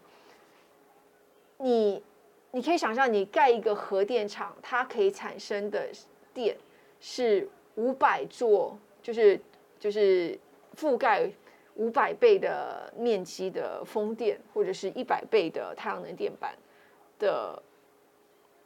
[1.58, 2.04] 你
[2.52, 5.90] 你可以想象，你盖一个核电厂，它可以产生的
[6.34, 6.58] 电
[7.00, 9.40] 是五百座，就是
[9.80, 10.38] 就是
[10.76, 11.30] 覆盖
[11.76, 16.56] 五百倍的面积的风电，或者是一百倍的太阳能电板
[17.20, 17.62] 的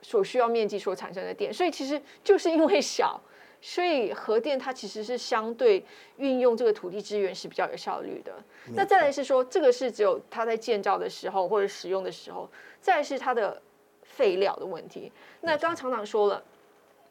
[0.02, 3.20] 所需要面积所产生的电，所以其实就是因为小。
[3.68, 8.34] 所以核电它其实是相对运用这个土地资源是比较有效率的。
[8.74, 12.50] 那再来是说，这个是只有它在建造的时候或者使用的时候，
[12.80, 13.62] 再是它的
[14.04, 15.12] 废料的问题。
[15.42, 16.42] 那刚刚厂长说了，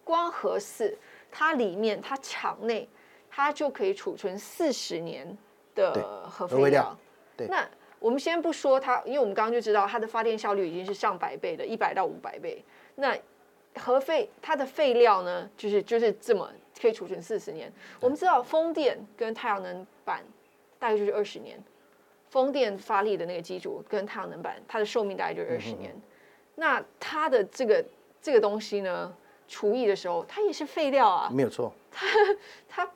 [0.03, 0.97] 光核四
[1.31, 2.89] 它里面它厂内
[3.29, 5.37] 它就可以储存四十年
[5.75, 6.97] 的核废料。
[7.37, 7.47] 对。
[7.49, 12.65] 那我们先不说它，因为我们刚刚就知道它的发电效率已经是上百倍的，一百到五百倍。
[12.95, 13.15] 那
[13.77, 17.73] 核废它的废料呢，就是就是这么可以储存四十年。
[18.01, 20.23] 我们知道风电跟太阳能板
[20.79, 21.63] 大概就是二十年，
[22.31, 25.95] 风电发力的那个机组跟太阳能板，它的寿命大概就是二十年。
[26.55, 27.85] 那它的这个
[28.21, 29.15] 这个东西呢，
[29.47, 31.73] 除役的时候它也是废料啊，没有错。
[31.91, 32.07] 它
[32.69, 32.91] 它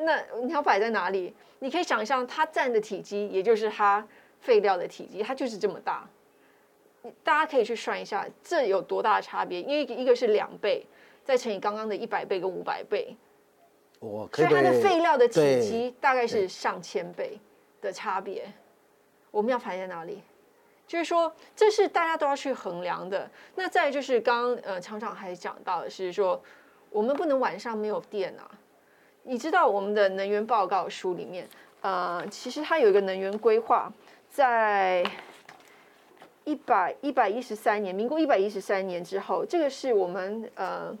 [0.00, 1.34] 那你要摆在哪里？
[1.60, 4.06] 你可以想象它占的体积，也就是它
[4.40, 6.08] 废料的体积，它就是这么大。
[7.22, 9.60] 大家可以去算一下，这有多大的差别？
[9.62, 10.86] 因为一个是两倍，
[11.24, 13.16] 再乘以刚刚的一百倍跟五百倍，
[14.00, 17.38] 所以它的废料的体积大概是上千倍
[17.80, 18.50] 的差别。
[19.30, 20.22] 我们要排在哪里？
[20.86, 23.30] 就是说，这是大家都要去衡量的。
[23.54, 26.42] 那再就是刚呃厂长还讲到的是说，
[26.90, 28.50] 我们不能晚上没有电啊。
[29.22, 31.46] 你知道我们的能源报告书里面，
[31.82, 33.92] 呃，其实它有一个能源规划
[34.30, 35.04] 在。
[36.48, 40.96] 一百一百一十三年，民国一百一十三年之后，这个是我们呃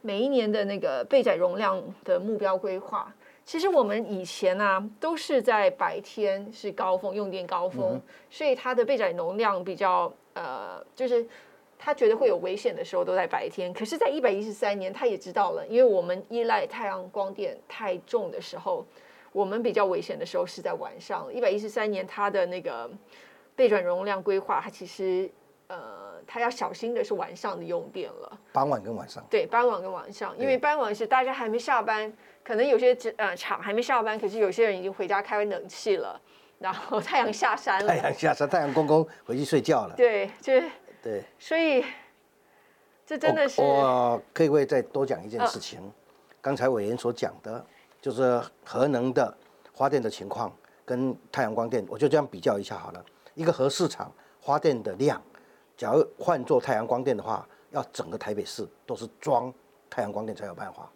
[0.00, 3.14] 每一年的那个备载容量的目标规划。
[3.44, 11.26] 其实我们以前呢都是在白天是高峰用电高峰，所以它的备载容量比较呃，就是
[11.78, 13.70] 他觉得会有危险的时候都在白天。
[13.74, 18.86] 可是，在一百一十三年，他也知道了，因为我们依赖太阳光电太重的时候，
[19.32, 21.30] 我们比较危险的时候是在晚上。
[21.30, 22.90] 一百一十三年，他的那个。
[23.58, 25.28] 备转容量规划，它其实
[25.66, 28.38] 呃，它要小心的是晚上的用电了。
[28.52, 29.20] 傍晚跟晚上。
[29.28, 32.10] 对，傍晚跟晚上，因为傍晚是大家还没下班，
[32.44, 36.20] 可能有些呃厂还没下班，可是有些人已经回家开冷气了，
[36.60, 37.88] 然后 太阳下山了。
[37.88, 39.94] 太阳下山，太阳公公回去睡觉了。
[39.96, 40.52] 对，就
[41.02, 41.24] 对。
[41.36, 41.84] 所以
[43.04, 43.60] 这真的是。
[43.60, 45.80] 我可以会再多讲一件事情，
[46.40, 47.66] 刚才委员所讲的，
[48.00, 49.36] 就是核能的
[49.74, 53.04] 发电的情况跟太阳光电，我就这样比较一下好了。
[53.38, 55.22] 一个核市场发电的量，
[55.76, 59.52] 假如换做太阳光电的话，要整个台北市都是装
[59.88, 60.90] 太阳光电才有办法。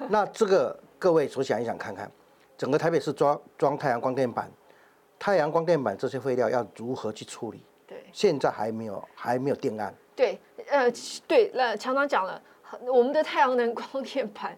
[0.08, 2.10] 那这个各位所想一想看看，
[2.56, 4.50] 整个台北市装装太阳光电板，
[5.18, 7.62] 太阳光电板这些废料要如何去处理？
[7.86, 9.94] 对，现在还没有还没有定案。
[10.16, 10.40] 对，
[10.70, 10.90] 呃，
[11.26, 12.40] 对，那厂长讲了，
[12.86, 14.56] 我们的太阳能光电板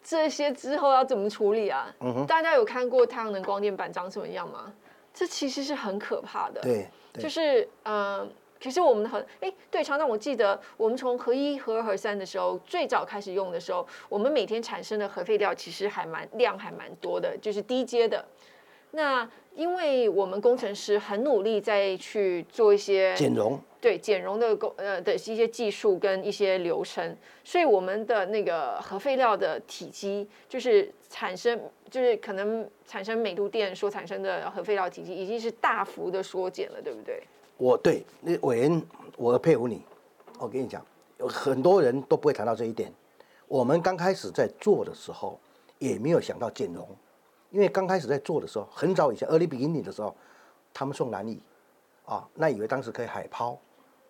[0.00, 1.92] 这些之后要怎么处理啊？
[1.98, 4.72] 嗯哼，大家有看过太阳能光电板长什么样吗？
[5.20, 6.62] 这其实是很可怕的。
[6.62, 8.26] 对，就是呃，
[8.58, 18.24] 其实我们很哎，对，厂长，我记得我们从核一、核二、核三的时候，最早开始用的时候，我们每天产生的核废料其实还蛮量还蛮多的，就是低阶的。
[18.92, 31.58] 那因为我们工程师很努力在去做一些减容，对减容的工呃的一些技术跟一些流程，所以我们的那个核废料的体积就是产生
[31.90, 37.22] 就是可能产生美度电所产生的核废料体积已经是大幅的缩减了，对不对？
[37.56, 38.82] 我对那委员，
[39.16, 39.82] 我佩服你。
[40.38, 40.82] 我跟你讲，
[41.18, 42.90] 有很多人都不会谈到这一点。
[43.46, 45.38] 我们刚开始在做的时候，
[45.78, 46.88] 也没有想到减容。
[47.50, 50.16] 因为刚开始在做的时候，很早以前，early beginning 的时候，
[50.72, 51.38] 他们送蓝蚁，
[52.06, 53.58] 啊，那以为当时可以海抛，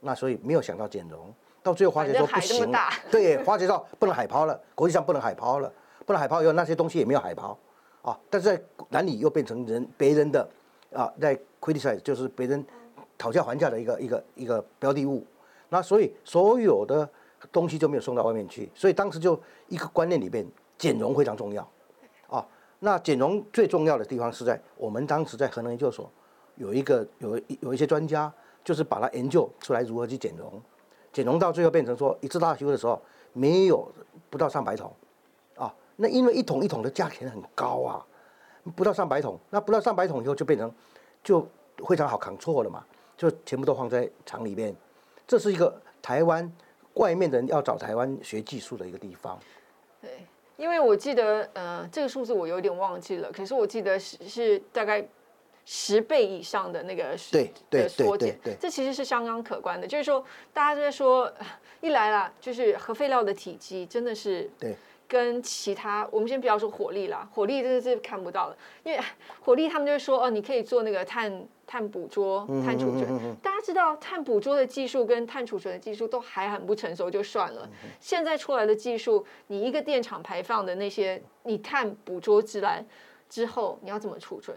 [0.01, 1.32] 那所以没有想到减容，
[1.62, 2.72] 到最后发觉说不行，
[3.11, 5.72] 对，发觉到不能海抛了，国际上不能海抛了，
[6.07, 7.57] 不能海抛以后那些东西也没有海抛，
[8.03, 10.48] 啊，但是在南里又变成人别人的，
[10.94, 12.64] 啊，在 criticize 就是别人
[13.18, 15.24] 讨价还价的一个一个一个标的物，
[15.68, 17.09] 那所以所有的
[17.53, 19.38] 东西就没有送到外面去，所以当时就
[19.68, 20.46] 一个观念里边，
[20.78, 21.68] 减容非常重要
[22.28, 22.46] 啊。
[22.78, 26.11] 那减容最重要的地方是在我们当时在核能研究所
[26.57, 28.32] 有一个有有一些专家，
[28.64, 30.61] 就是把它研究出来如何去减容，
[31.12, 33.00] 减容到最后变成说一次大修的时候
[33.32, 33.90] 没有
[34.28, 34.92] 不到上百桶，
[35.56, 38.06] 啊，那因为一桶一桶的价钱很高啊，
[38.76, 40.72] 不到上百桶，那不到上百桶以后就变成
[41.22, 41.46] 就
[41.86, 42.84] 非常好扛错了嘛，
[43.16, 44.74] 就全部都放在厂里面，
[45.26, 46.52] 这是一个台湾
[46.94, 49.38] 外面的人要找台湾学技术的一个地方，
[50.00, 50.11] 对。
[50.56, 55.02] 因为我记得，呃，这个数字我有点忘记了，可是我记得是是大概
[55.73, 59.87] 十倍以上的那个对对缩减，这其实是相当可观的。
[59.87, 61.33] 就是说，大家在说，
[61.81, 64.75] 一来啦，就是核废料的体积真的是对。
[65.07, 69.01] 跟其他，我们先不要说火力啦，火力真的是看不到了，因为
[69.41, 73.37] 火力他们就说哦，你可以做那个碳碳捕捉、碳储存。
[73.43, 77.68] 大家知道碳捕捉的技术跟碳储存的技术都还很不成熟，就算了。
[78.01, 82.85] 现在出来的技术，你一个电厂排放的那些，你碳捕捉之来
[83.29, 84.57] 之后，你要怎么储存？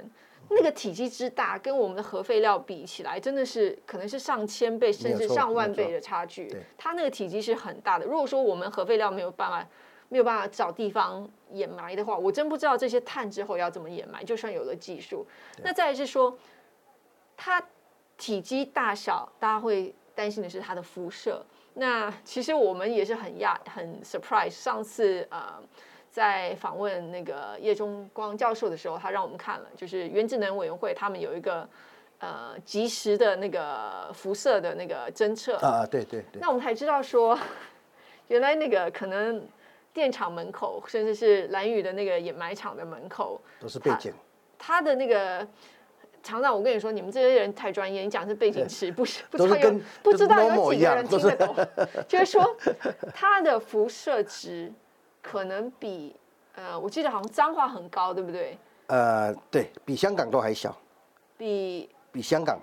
[0.49, 6.55] 那个体积之大，跟我们的核废料比起来，真的是可能是上千倍甚至上万倍的差距。
[6.77, 8.05] 它那个体积是很大的。
[8.05, 9.67] 如果说我们核废料没有办法。
[10.09, 14.23] 没有办法找地方掩埋的话，我真不知道这些碳之后要怎么掩埋。
[14.23, 15.25] 就算有了技术，
[15.63, 16.37] 那再是说，
[17.35, 17.59] 它
[18.15, 21.43] 体积大小，大家会担心的是它的辐射。
[21.73, 24.51] 那其实我们也是很讶很 surprise。
[24.51, 25.59] 上次呃，
[26.14, 31.68] 在访问那个叶中光教授的时候，他让我们看了，就是原子能委员会他们有一个
[32.20, 36.39] 呃及时的那个辐射的那个侦测啊，对对对。
[36.39, 37.38] 那我们才知道说，
[38.28, 39.45] 原来那个可能。
[39.95, 44.11] 电厂门口，甚至是蓝宇的那个掩埋场的门口，都是背景。
[44.57, 45.47] 他的那个
[46.24, 51.55] 厂长，我跟你说，你们这些人太专业，你讲是背景池，不是 不知道有不知道有几个人听得懂。
[52.09, 52.57] 就是说，
[53.14, 54.74] 它的辐射值
[55.24, 56.15] 可能比
[56.53, 58.55] 呃，我记得好像脏话很高，对不对？
[58.88, 60.78] 呃，对比香港都还小，
[61.38, 62.59] 比比香港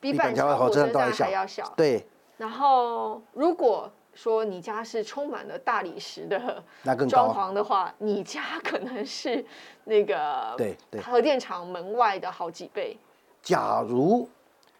[0.00, 1.70] 比板桥火车站还要小。
[1.76, 2.06] 对。
[2.38, 6.62] 然后如果说你家是充满了大理石的
[7.08, 9.44] 装潢的话，你家可能是
[9.84, 12.96] 那个对对核电厂门外的好几倍。
[13.42, 14.28] 假如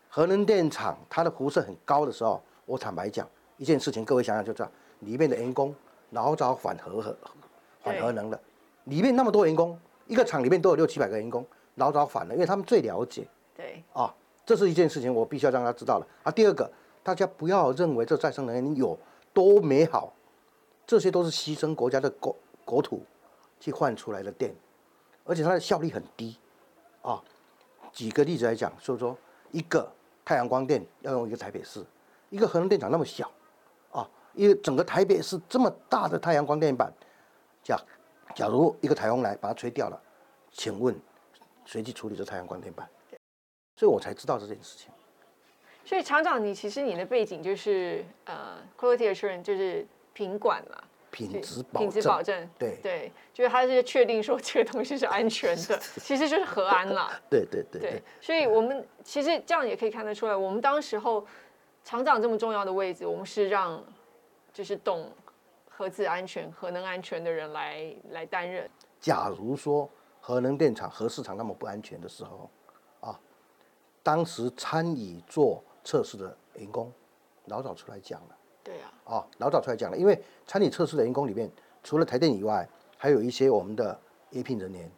[0.09, 5.75] 核能电厂它的辐射很高的时候，我坦白讲一件事情，各位想想就知道，里面的员工
[6.11, 7.17] 老早反核核
[7.81, 8.41] 反核能的，
[8.85, 11.47] 里面那么多员工，一个厂里面都有六七百个员工，
[11.77, 13.27] 老早反了，因为他们最了解。
[13.55, 14.15] 对啊，
[14.47, 16.07] 这是一件事情，我必须要让他知道了。
[16.23, 16.71] 啊，第二个，
[17.03, 18.99] 大家不要认为这再生能源有。
[19.31, 20.13] 多美好，
[20.85, 22.35] 这些都是牺牲国家的国
[22.65, 23.05] 国土
[23.61, 24.53] 去换出来的电，
[25.23, 26.37] 而且它的效率很低，
[27.03, 27.23] 啊，
[27.93, 29.17] 举个例子来讲，所以说
[29.53, 29.89] 一个
[30.25, 31.85] 太阳光电要用一个台北市，
[32.31, 33.31] 一个核能电厂那么小，
[33.93, 36.93] 啊，因为整个台北是这么大的太阳光电板，
[37.63, 37.77] 假
[38.35, 40.01] 假如一个台风来把它吹掉了，
[40.53, 40.95] 请问
[41.65, 42.89] 谁去处理这太阳光电板？
[43.77, 44.91] 所以我才知道这件事情。
[45.85, 50.77] 所以厂长，你其实你的背景就是呃，quality assurance 就是品管嘛，
[51.11, 57.19] 品质保品质保证，对对，就是他是确定说这个东西是安全的， 其实就是核安啦。
[57.31, 58.03] 对对对对。
[58.21, 61.27] 所以我们其实这样也可以看得出来，我们当时候
[61.85, 63.83] 厂长这么重要的位置，我们是让
[64.59, 65.09] 就是懂
[65.71, 68.69] 核子安全、核能安全的人来来担任。
[68.99, 69.89] 假如说
[70.21, 72.51] 核能电厂、核市场那么不安全的时候，
[72.99, 73.21] 啊，
[74.03, 76.93] 当时参与做测试的员工
[77.45, 78.37] 老早出来讲了。
[78.65, 78.91] 对呀。
[79.05, 81.49] 啊，老早出来讲了，因为参与测试的员工里面，
[81.85, 83.97] 除了台电以外，还有一些我们的
[84.33, 84.91] A 聘人员，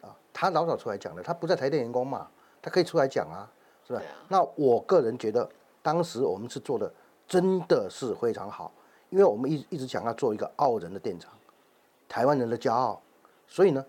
[0.00, 2.30] 啊，他老早出来讲了，他不在台电员工嘛，
[2.62, 3.50] 他可以出来讲啊，
[3.84, 4.00] 是吧？
[4.28, 5.50] 那我个人觉得，
[5.82, 6.88] 当时我们是做的
[7.26, 8.72] 真的是非常好，
[9.12, 11.30] 因为我们一一直想要做一个傲人的电厂，
[12.08, 13.00] 台湾人的骄傲，
[13.46, 13.86] 所以呢。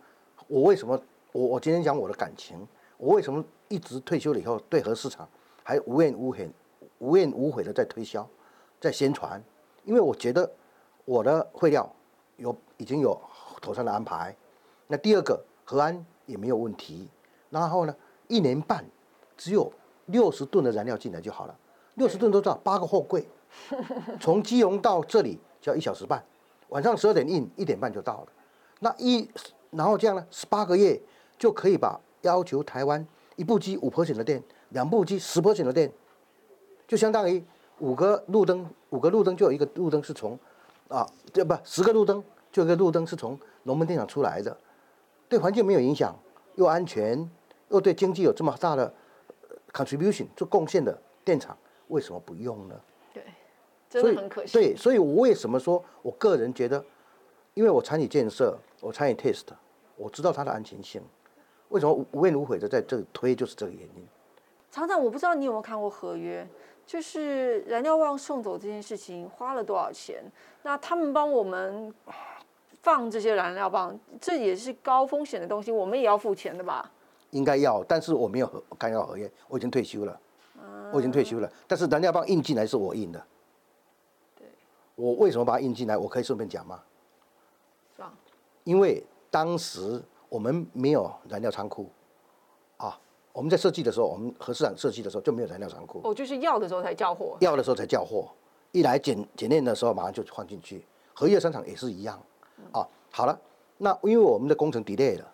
[0.50, 1.02] 我为什么
[1.32, 2.68] 我我今天讲我的感情？
[2.98, 5.28] 我为什么一直退休了以后对核市场
[5.64, 6.52] 还无怨无悔、
[7.00, 8.28] 无怨无悔的在推销、
[8.82, 9.42] 在宣传？
[9.86, 10.52] 因为我觉得
[11.06, 11.90] 我的会料
[12.36, 13.18] 有已经有
[13.62, 14.36] 妥善的安排。
[14.86, 17.08] 那第二个核安也没有问题。
[17.50, 17.96] 然后呢，
[18.28, 18.84] 一年半
[19.38, 19.72] 只有
[20.08, 21.58] 六十吨的燃料进来就好了。
[21.96, 23.26] 六十吨都知道八个货柜，
[24.20, 26.24] 从基隆到这里就要一小时半，
[26.70, 28.28] 晚上十二点印，一点半就到了。
[28.80, 29.28] 那一
[29.72, 31.00] 然后这样呢，十八个月
[31.38, 35.92] 就可以把要求台湾一部机五 percent 的电，两部机十 percent 的电，
[36.88, 37.44] 就相当于
[37.80, 40.38] 五个路灯，五个路灯就有一个路灯是从
[40.90, 44.56] 啊，这不十个路灯就一个路灯是从龙门电厂出来的，
[45.28, 46.16] 对环境没有影响，
[46.56, 47.30] 又安全，
[47.70, 48.94] 又对经济有这么大的
[49.72, 50.96] contribution 做贡献的
[51.26, 52.76] 电厂，为什么不用呢？
[54.02, 54.54] 对，真的很可惜。
[54.54, 56.84] 对，所以我为什么说我个人觉得，
[57.54, 59.44] 因为我参与建设，我参与 test。
[59.96, 61.00] 我知道它的安全性，
[61.70, 64.08] 为什么无怨无悔的在这里推，就是这个原因。
[64.72, 66.46] 厂长，我不知道你有没有看过合约，
[66.86, 70.24] 就是燃料棒送走这件事情花了多少钱？
[70.64, 71.94] 那他们帮我们
[72.82, 76.92] 放这些燃料棒，这也是高风险的东西，我们也要付钱的吧？
[77.30, 80.20] 应该要，但是我没有合干要合约，我已经退休了，
[80.92, 81.50] 我已经退休了。
[81.68, 83.26] 但是燃料棒印进来是我印的，对，
[84.96, 85.98] 我为什么把它印进来？
[85.98, 86.82] 我可以顺便讲吗？
[88.64, 89.04] 因为。
[89.34, 91.90] 当时我们没有燃料仓库，
[92.78, 92.96] 啊，
[93.32, 96.00] 我们在设计的时候，我们核市场设计的时候就没有燃料仓库。
[96.04, 97.36] 哦，就是要的时候才叫货。
[97.40, 98.30] 要的时候才叫货，
[98.72, 100.86] 一来检检验的时候马上就放进去。
[101.16, 102.22] 合约商场也是一样，
[102.72, 103.36] 啊，好了，
[103.80, 105.26] 那因为我们的工程 delay 了，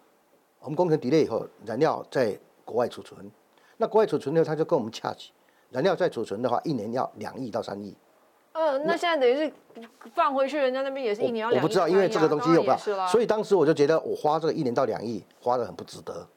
[0.62, 3.30] 我们工程 delay 以后，燃料在国外储存，
[3.76, 5.34] 那国外储存呢，他就跟我们洽起，
[5.72, 7.94] 燃料在储存的话，一年要两亿到三亿。
[8.60, 11.64] 嗯，那现在等于是放回去，人家那边也是一年要两亿。
[11.64, 12.76] 我不知道，因为这个东西有吧，
[13.08, 16.28] 所以当时我就觉得我花这个一年到两亿花的很不值得，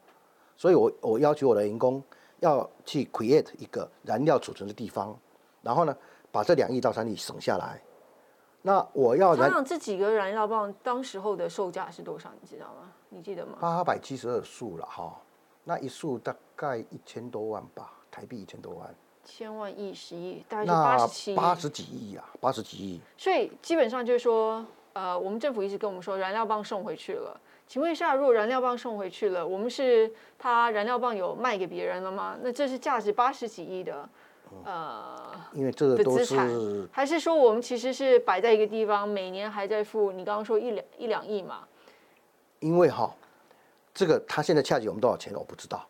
[0.55, 2.01] 所以我我要求我的员工
[2.39, 5.13] 要去 create 一个燃料储存的地方，
[5.61, 5.93] 然后呢
[6.31, 7.81] 把这两亿到三亿省下来。
[8.61, 12.89] 那我要想想这几个燃料棒当时候的售价是多少，你知道吗？
[13.09, 13.57] 你记得吗？
[13.59, 15.13] 八百七十二束了哈，
[15.65, 18.95] 那一束大概一千多万吧，台币一千多万。
[19.25, 22.99] 千万亿、十亿，大概是八十七八十几亿啊，八十几亿。
[23.17, 27.39] 所以基本上就是说，呃，我们政府一直跟我们说，燃料棒送回去了。
[27.65, 32.37] 请问一下，如果燃料棒送回去了，我们是他燃料棒有卖给别人了吗？
[32.43, 34.07] 那这是价值八十几亿的，
[34.65, 40.11] 呃，因为这个都是，还是说我们其实是摆在一个地方，每年还在付？
[40.11, 41.65] 你刚刚说一两一两亿嘛？
[42.59, 43.11] 因为哈，
[43.93, 45.87] 这个他现在恰给我们多少钱，我不知道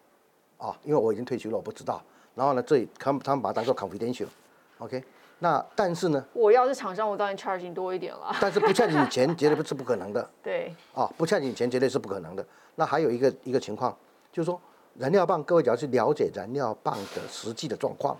[0.57, 2.01] 啊，因为我已经退休了，我不知道。
[2.36, 5.03] 然后呢，这里他们他们把它当做 confidential，OK？
[5.39, 8.34] 那但是呢，我要是厂商，我当然 charging 多一点了。
[8.39, 10.29] 但是不 charge 你钱，绝对不是不可能的。
[10.41, 10.73] 对。
[10.93, 12.45] 啊，不 charge 你钱，绝对是不可能的。
[12.75, 13.95] 那还有一个一个情况，
[14.31, 14.59] 就是说
[14.97, 18.17] 燃料棒，各位只要去了解燃料棒的实际的状况，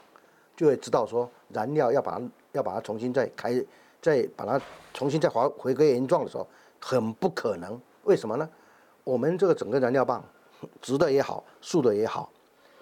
[0.56, 3.54] 就会知道说燃料要把它要把它重新再开，
[4.02, 4.60] 再把它
[4.94, 6.46] 重新再回回归原状的时候，
[6.80, 7.80] 很不可能。
[8.04, 8.50] 为什么呢？
[9.06, 10.22] 我们这个整个燃料棒，
[10.82, 12.30] 直的也好，竖的也好。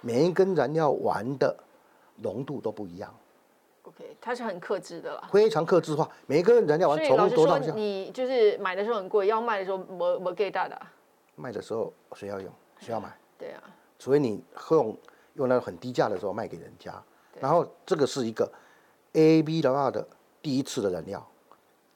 [0.02, 1.56] 每一根燃料丸的
[2.18, 3.14] 浓度都不一样。
[3.84, 5.30] OK，它是很克制的啦。
[5.32, 7.74] 非常克制化，每一根燃料丸从多到小。
[7.74, 10.80] 你就是买的时候很贵，要卖的时候没没给大的。
[11.36, 12.52] 卖的时候谁要用？
[12.80, 13.16] 谁要买？
[13.40, 13.64] 对啊。
[13.98, 14.98] 除非你用
[15.36, 16.94] 用那很低价的时候卖给人家。
[17.40, 18.52] 然后这个是一个
[19.14, 20.06] A B 的话的
[20.42, 21.26] 第一次的燃料，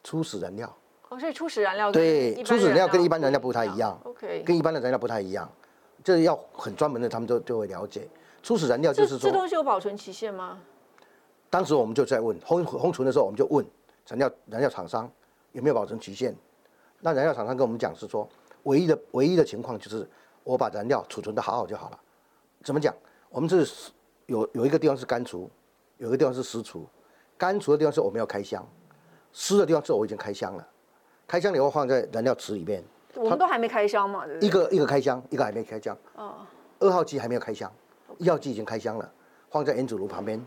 [0.03, 0.76] 初始燃料。
[1.10, 3.99] 哦，所以初始燃料对初始燃料跟一般燃料不太一样。
[4.03, 5.47] OK，跟一般的燃料不太一样。
[6.06, 8.08] 这要很专门的，他们就就会了解。
[8.43, 10.60] 初始燃料就是说，这东西有保存期限吗？
[11.49, 13.66] 当时我们就在问烘烘存的时候，我们就问
[14.08, 15.12] 燃料燃料厂商
[15.51, 16.36] 有没有保存期限。
[16.99, 18.30] 那燃料厂商跟我们讲是说，
[18.64, 20.08] 唯一的唯一的情况就是
[20.43, 21.99] 我把燃料储存的好好就好了。
[22.64, 22.93] 怎么讲？
[23.30, 23.91] 我们是
[24.28, 25.49] 有有一个地方是干储，
[25.97, 26.88] 有一个地方是湿储。
[27.36, 28.64] 干储的地方是我们要开箱，
[29.34, 30.68] 湿的地方是我已经开箱了。
[31.26, 32.84] 开箱以后放在燃料池里面。
[33.16, 35.97] 我们都还没开箱嘛，一个一个开箱，一个还没开箱。
[36.16, 36.36] 哦。
[36.80, 37.72] 二号机还没有开箱，
[38.18, 39.11] 一号机已经开箱了，
[39.49, 40.45] 放在原子炉旁边。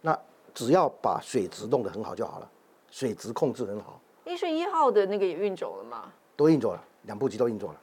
[0.00, 0.18] 那
[0.52, 2.50] 只要把水质弄得很好就好了，
[2.90, 4.00] 水质控制很好。
[4.24, 6.12] 一是一号的那个也运走了吗？
[6.36, 7.80] 都运走了，两部机都运走了。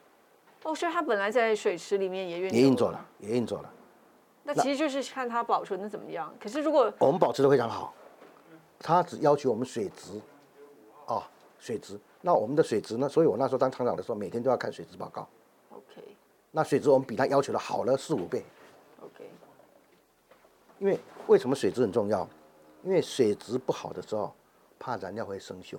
[0.63, 3.71] 哦，所以它本来在水池里面也运也运走了，也运走了。
[4.43, 6.31] 那其实就是看它保存的怎么样。
[6.39, 7.93] 可是如果我们保持的非常好，
[8.79, 10.19] 它只要求我们水质，
[11.05, 11.27] 啊，
[11.57, 11.99] 水质。
[12.25, 13.07] 那我们的水质呢？
[13.07, 15.27] 所以我那时候当厂长的时候，每天都要看水质报告。
[15.69, 16.01] OK。
[16.49, 18.43] 那水质我们比他要求的好了四五倍。
[18.99, 19.29] OK。
[20.79, 20.97] 因为
[21.27, 22.27] 为什么水质很重要？
[22.81, 24.33] 因为水质不好的时候，
[24.79, 25.77] 怕燃料会生锈。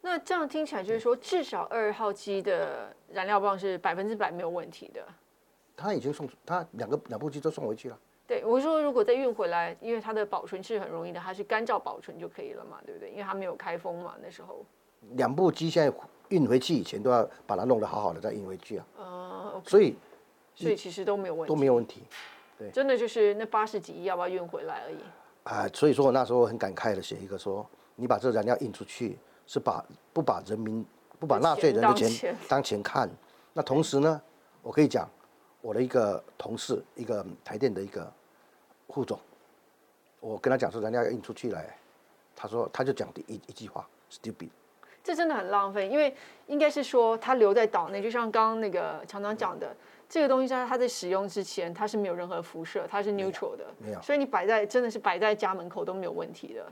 [0.00, 5.06] 那这样听起来就是说，至少二号机的燃料棒是百分之百没有问题的。
[5.76, 7.98] 他已经送，他两个两部机都送回去了。
[8.26, 13.10] 对，我说如果再运回来，因为它的保存是很容易的，它是干燥保存就可以了嘛，对不对？
[13.10, 14.64] 因为它没有开封嘛，那时候。
[15.16, 15.98] 两部机现在
[16.28, 18.86] 运回去以前都要把它弄得好好的再运回去啊。
[18.98, 19.96] 呃，所以
[20.54, 22.02] 所以其实都没有问题，都没有问题。
[22.58, 24.98] 对，真的就是那八十几亿要不要运回来而已。
[25.44, 30.84] 啊，所以说我那时候很感慨的写一个说，你把这燃料运出去，是把不把人民
[31.18, 33.10] 不把纳税人的钱当钱看。
[33.52, 34.20] 那同时呢，
[34.62, 35.08] 我可以讲。
[35.62, 38.10] 我的一个同事，一个台电的一个
[38.88, 39.20] 副总，
[40.18, 41.76] 我跟他讲说，燃料要运出去来，
[42.34, 44.48] 他说他就讲一一句话，stupid。
[45.10, 46.14] 这真的很浪费，因为
[46.46, 49.74] 应该是说它留在岛内，就像刚刚那个厂长讲的，
[50.08, 54.00] 这个东西在它在使用之前，它是没有任何辐射，它是 neutral 的，没有。
[54.00, 56.64] 所以你摆在真的是摆在家门口都没有问题的。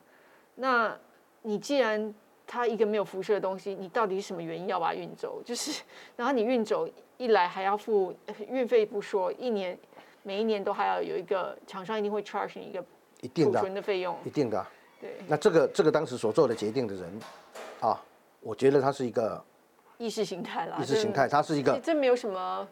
[0.54, 0.96] 那
[1.42, 2.14] 你既然
[2.46, 5.42] 它一个没有辐射的东西，你到底是什么原因要把它运走？
[5.44, 5.82] 就是，
[6.14, 6.88] 然后你运走。
[7.18, 8.14] 一来还要付
[8.48, 9.76] 运费不说，一年
[10.22, 12.80] 每一年都还要有一个厂商一定会 charge 你一个
[13.34, 14.64] 储存的费用，一定的。
[15.00, 15.16] 对。
[15.26, 17.20] 那这个这个当时所做的决定的人，
[17.80, 18.00] 啊，
[18.40, 19.42] 我觉得它是一个
[19.98, 20.78] 意识形态啦。
[20.80, 21.78] 意识形态，它是一个。
[21.80, 22.66] 这没有什么，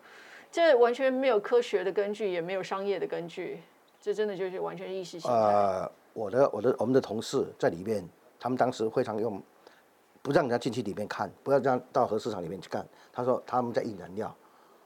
[0.50, 3.62] 这完全没有科学的根据，也没有商业的根据，
[4.00, 5.36] 这真的就是完全意识形态。
[5.36, 8.08] 呃，我的我的我们的同事在里面，
[8.38, 9.42] 他们当时非常用。
[10.22, 12.84] 不让人家进去里面看，不要让到核市场里面去看。
[13.12, 14.36] 他说他们在印燃料，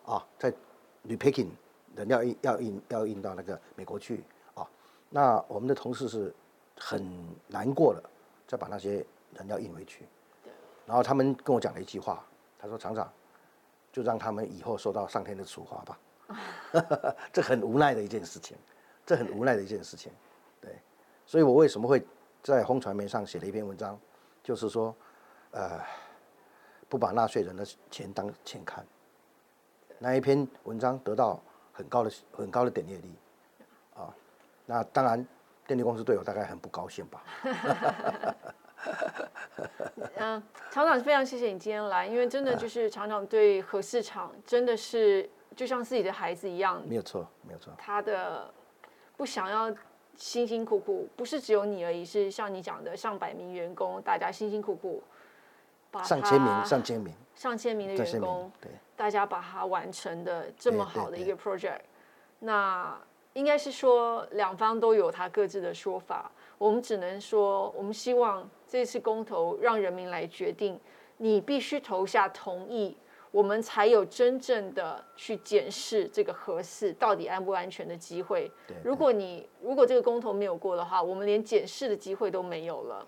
[0.05, 0.53] 啊，在
[1.09, 1.47] repacking
[1.97, 4.23] 燃料印要印要印到那个美国去
[4.53, 4.69] 啊。
[5.09, 6.31] 那我们的同事是
[6.77, 7.03] 很
[7.47, 8.03] 难过的，
[8.47, 9.03] 再把那些
[9.35, 10.05] 燃料运回去。
[10.91, 12.21] 然后他们跟我讲了一句话，
[12.59, 13.09] 他说厂长，
[13.93, 15.97] 就让他们以后受到上天的处罚吧。
[17.33, 18.57] 这很无奈的一件事情，
[19.07, 20.11] 这很无奈的一件事情。
[20.61, 20.77] 对，
[21.25, 22.05] 所以我为什么会
[22.43, 23.97] 在红传媒上写了一篇文章，
[24.43, 24.93] 就是说。
[25.53, 25.81] 呃，
[26.89, 28.87] 不把纳税人的钱当钱看，
[29.99, 31.41] 那一篇文章得到
[31.73, 33.13] 很高的很高的点阅率，
[33.97, 34.15] 啊，
[34.65, 35.27] 那当然
[35.67, 37.25] 电力公司对我大概很不高兴吧。
[40.17, 47.73] 嗯，厂长非常谢谢你今天来，因为真的就是厂长对核市场真的是就像自己的孩子一样，没有错，没有错。
[47.79, 48.53] 他的
[49.17, 49.75] 不想要
[50.17, 55.03] 辛辛苦苦，不是只有你而已，是像你讲的上百名员工，大家辛辛苦苦。
[56.05, 61.81] 上千名，上千名，上千名的员工，对，大家把它完成的这么好的一个 project，
[62.39, 62.97] 那
[63.33, 66.31] 应该是说两方都有他各自的说法，
[66.61, 70.79] 我们只能说，我们希望这次公投让人民来决定，
[71.17, 72.95] 你必须投下同意。
[73.31, 78.51] 我们才有真正的去检视这个核四到底安不安全的机会。
[78.83, 83.07] 如果你如果这个公投没有过的话，我们连检视的机会都没有了。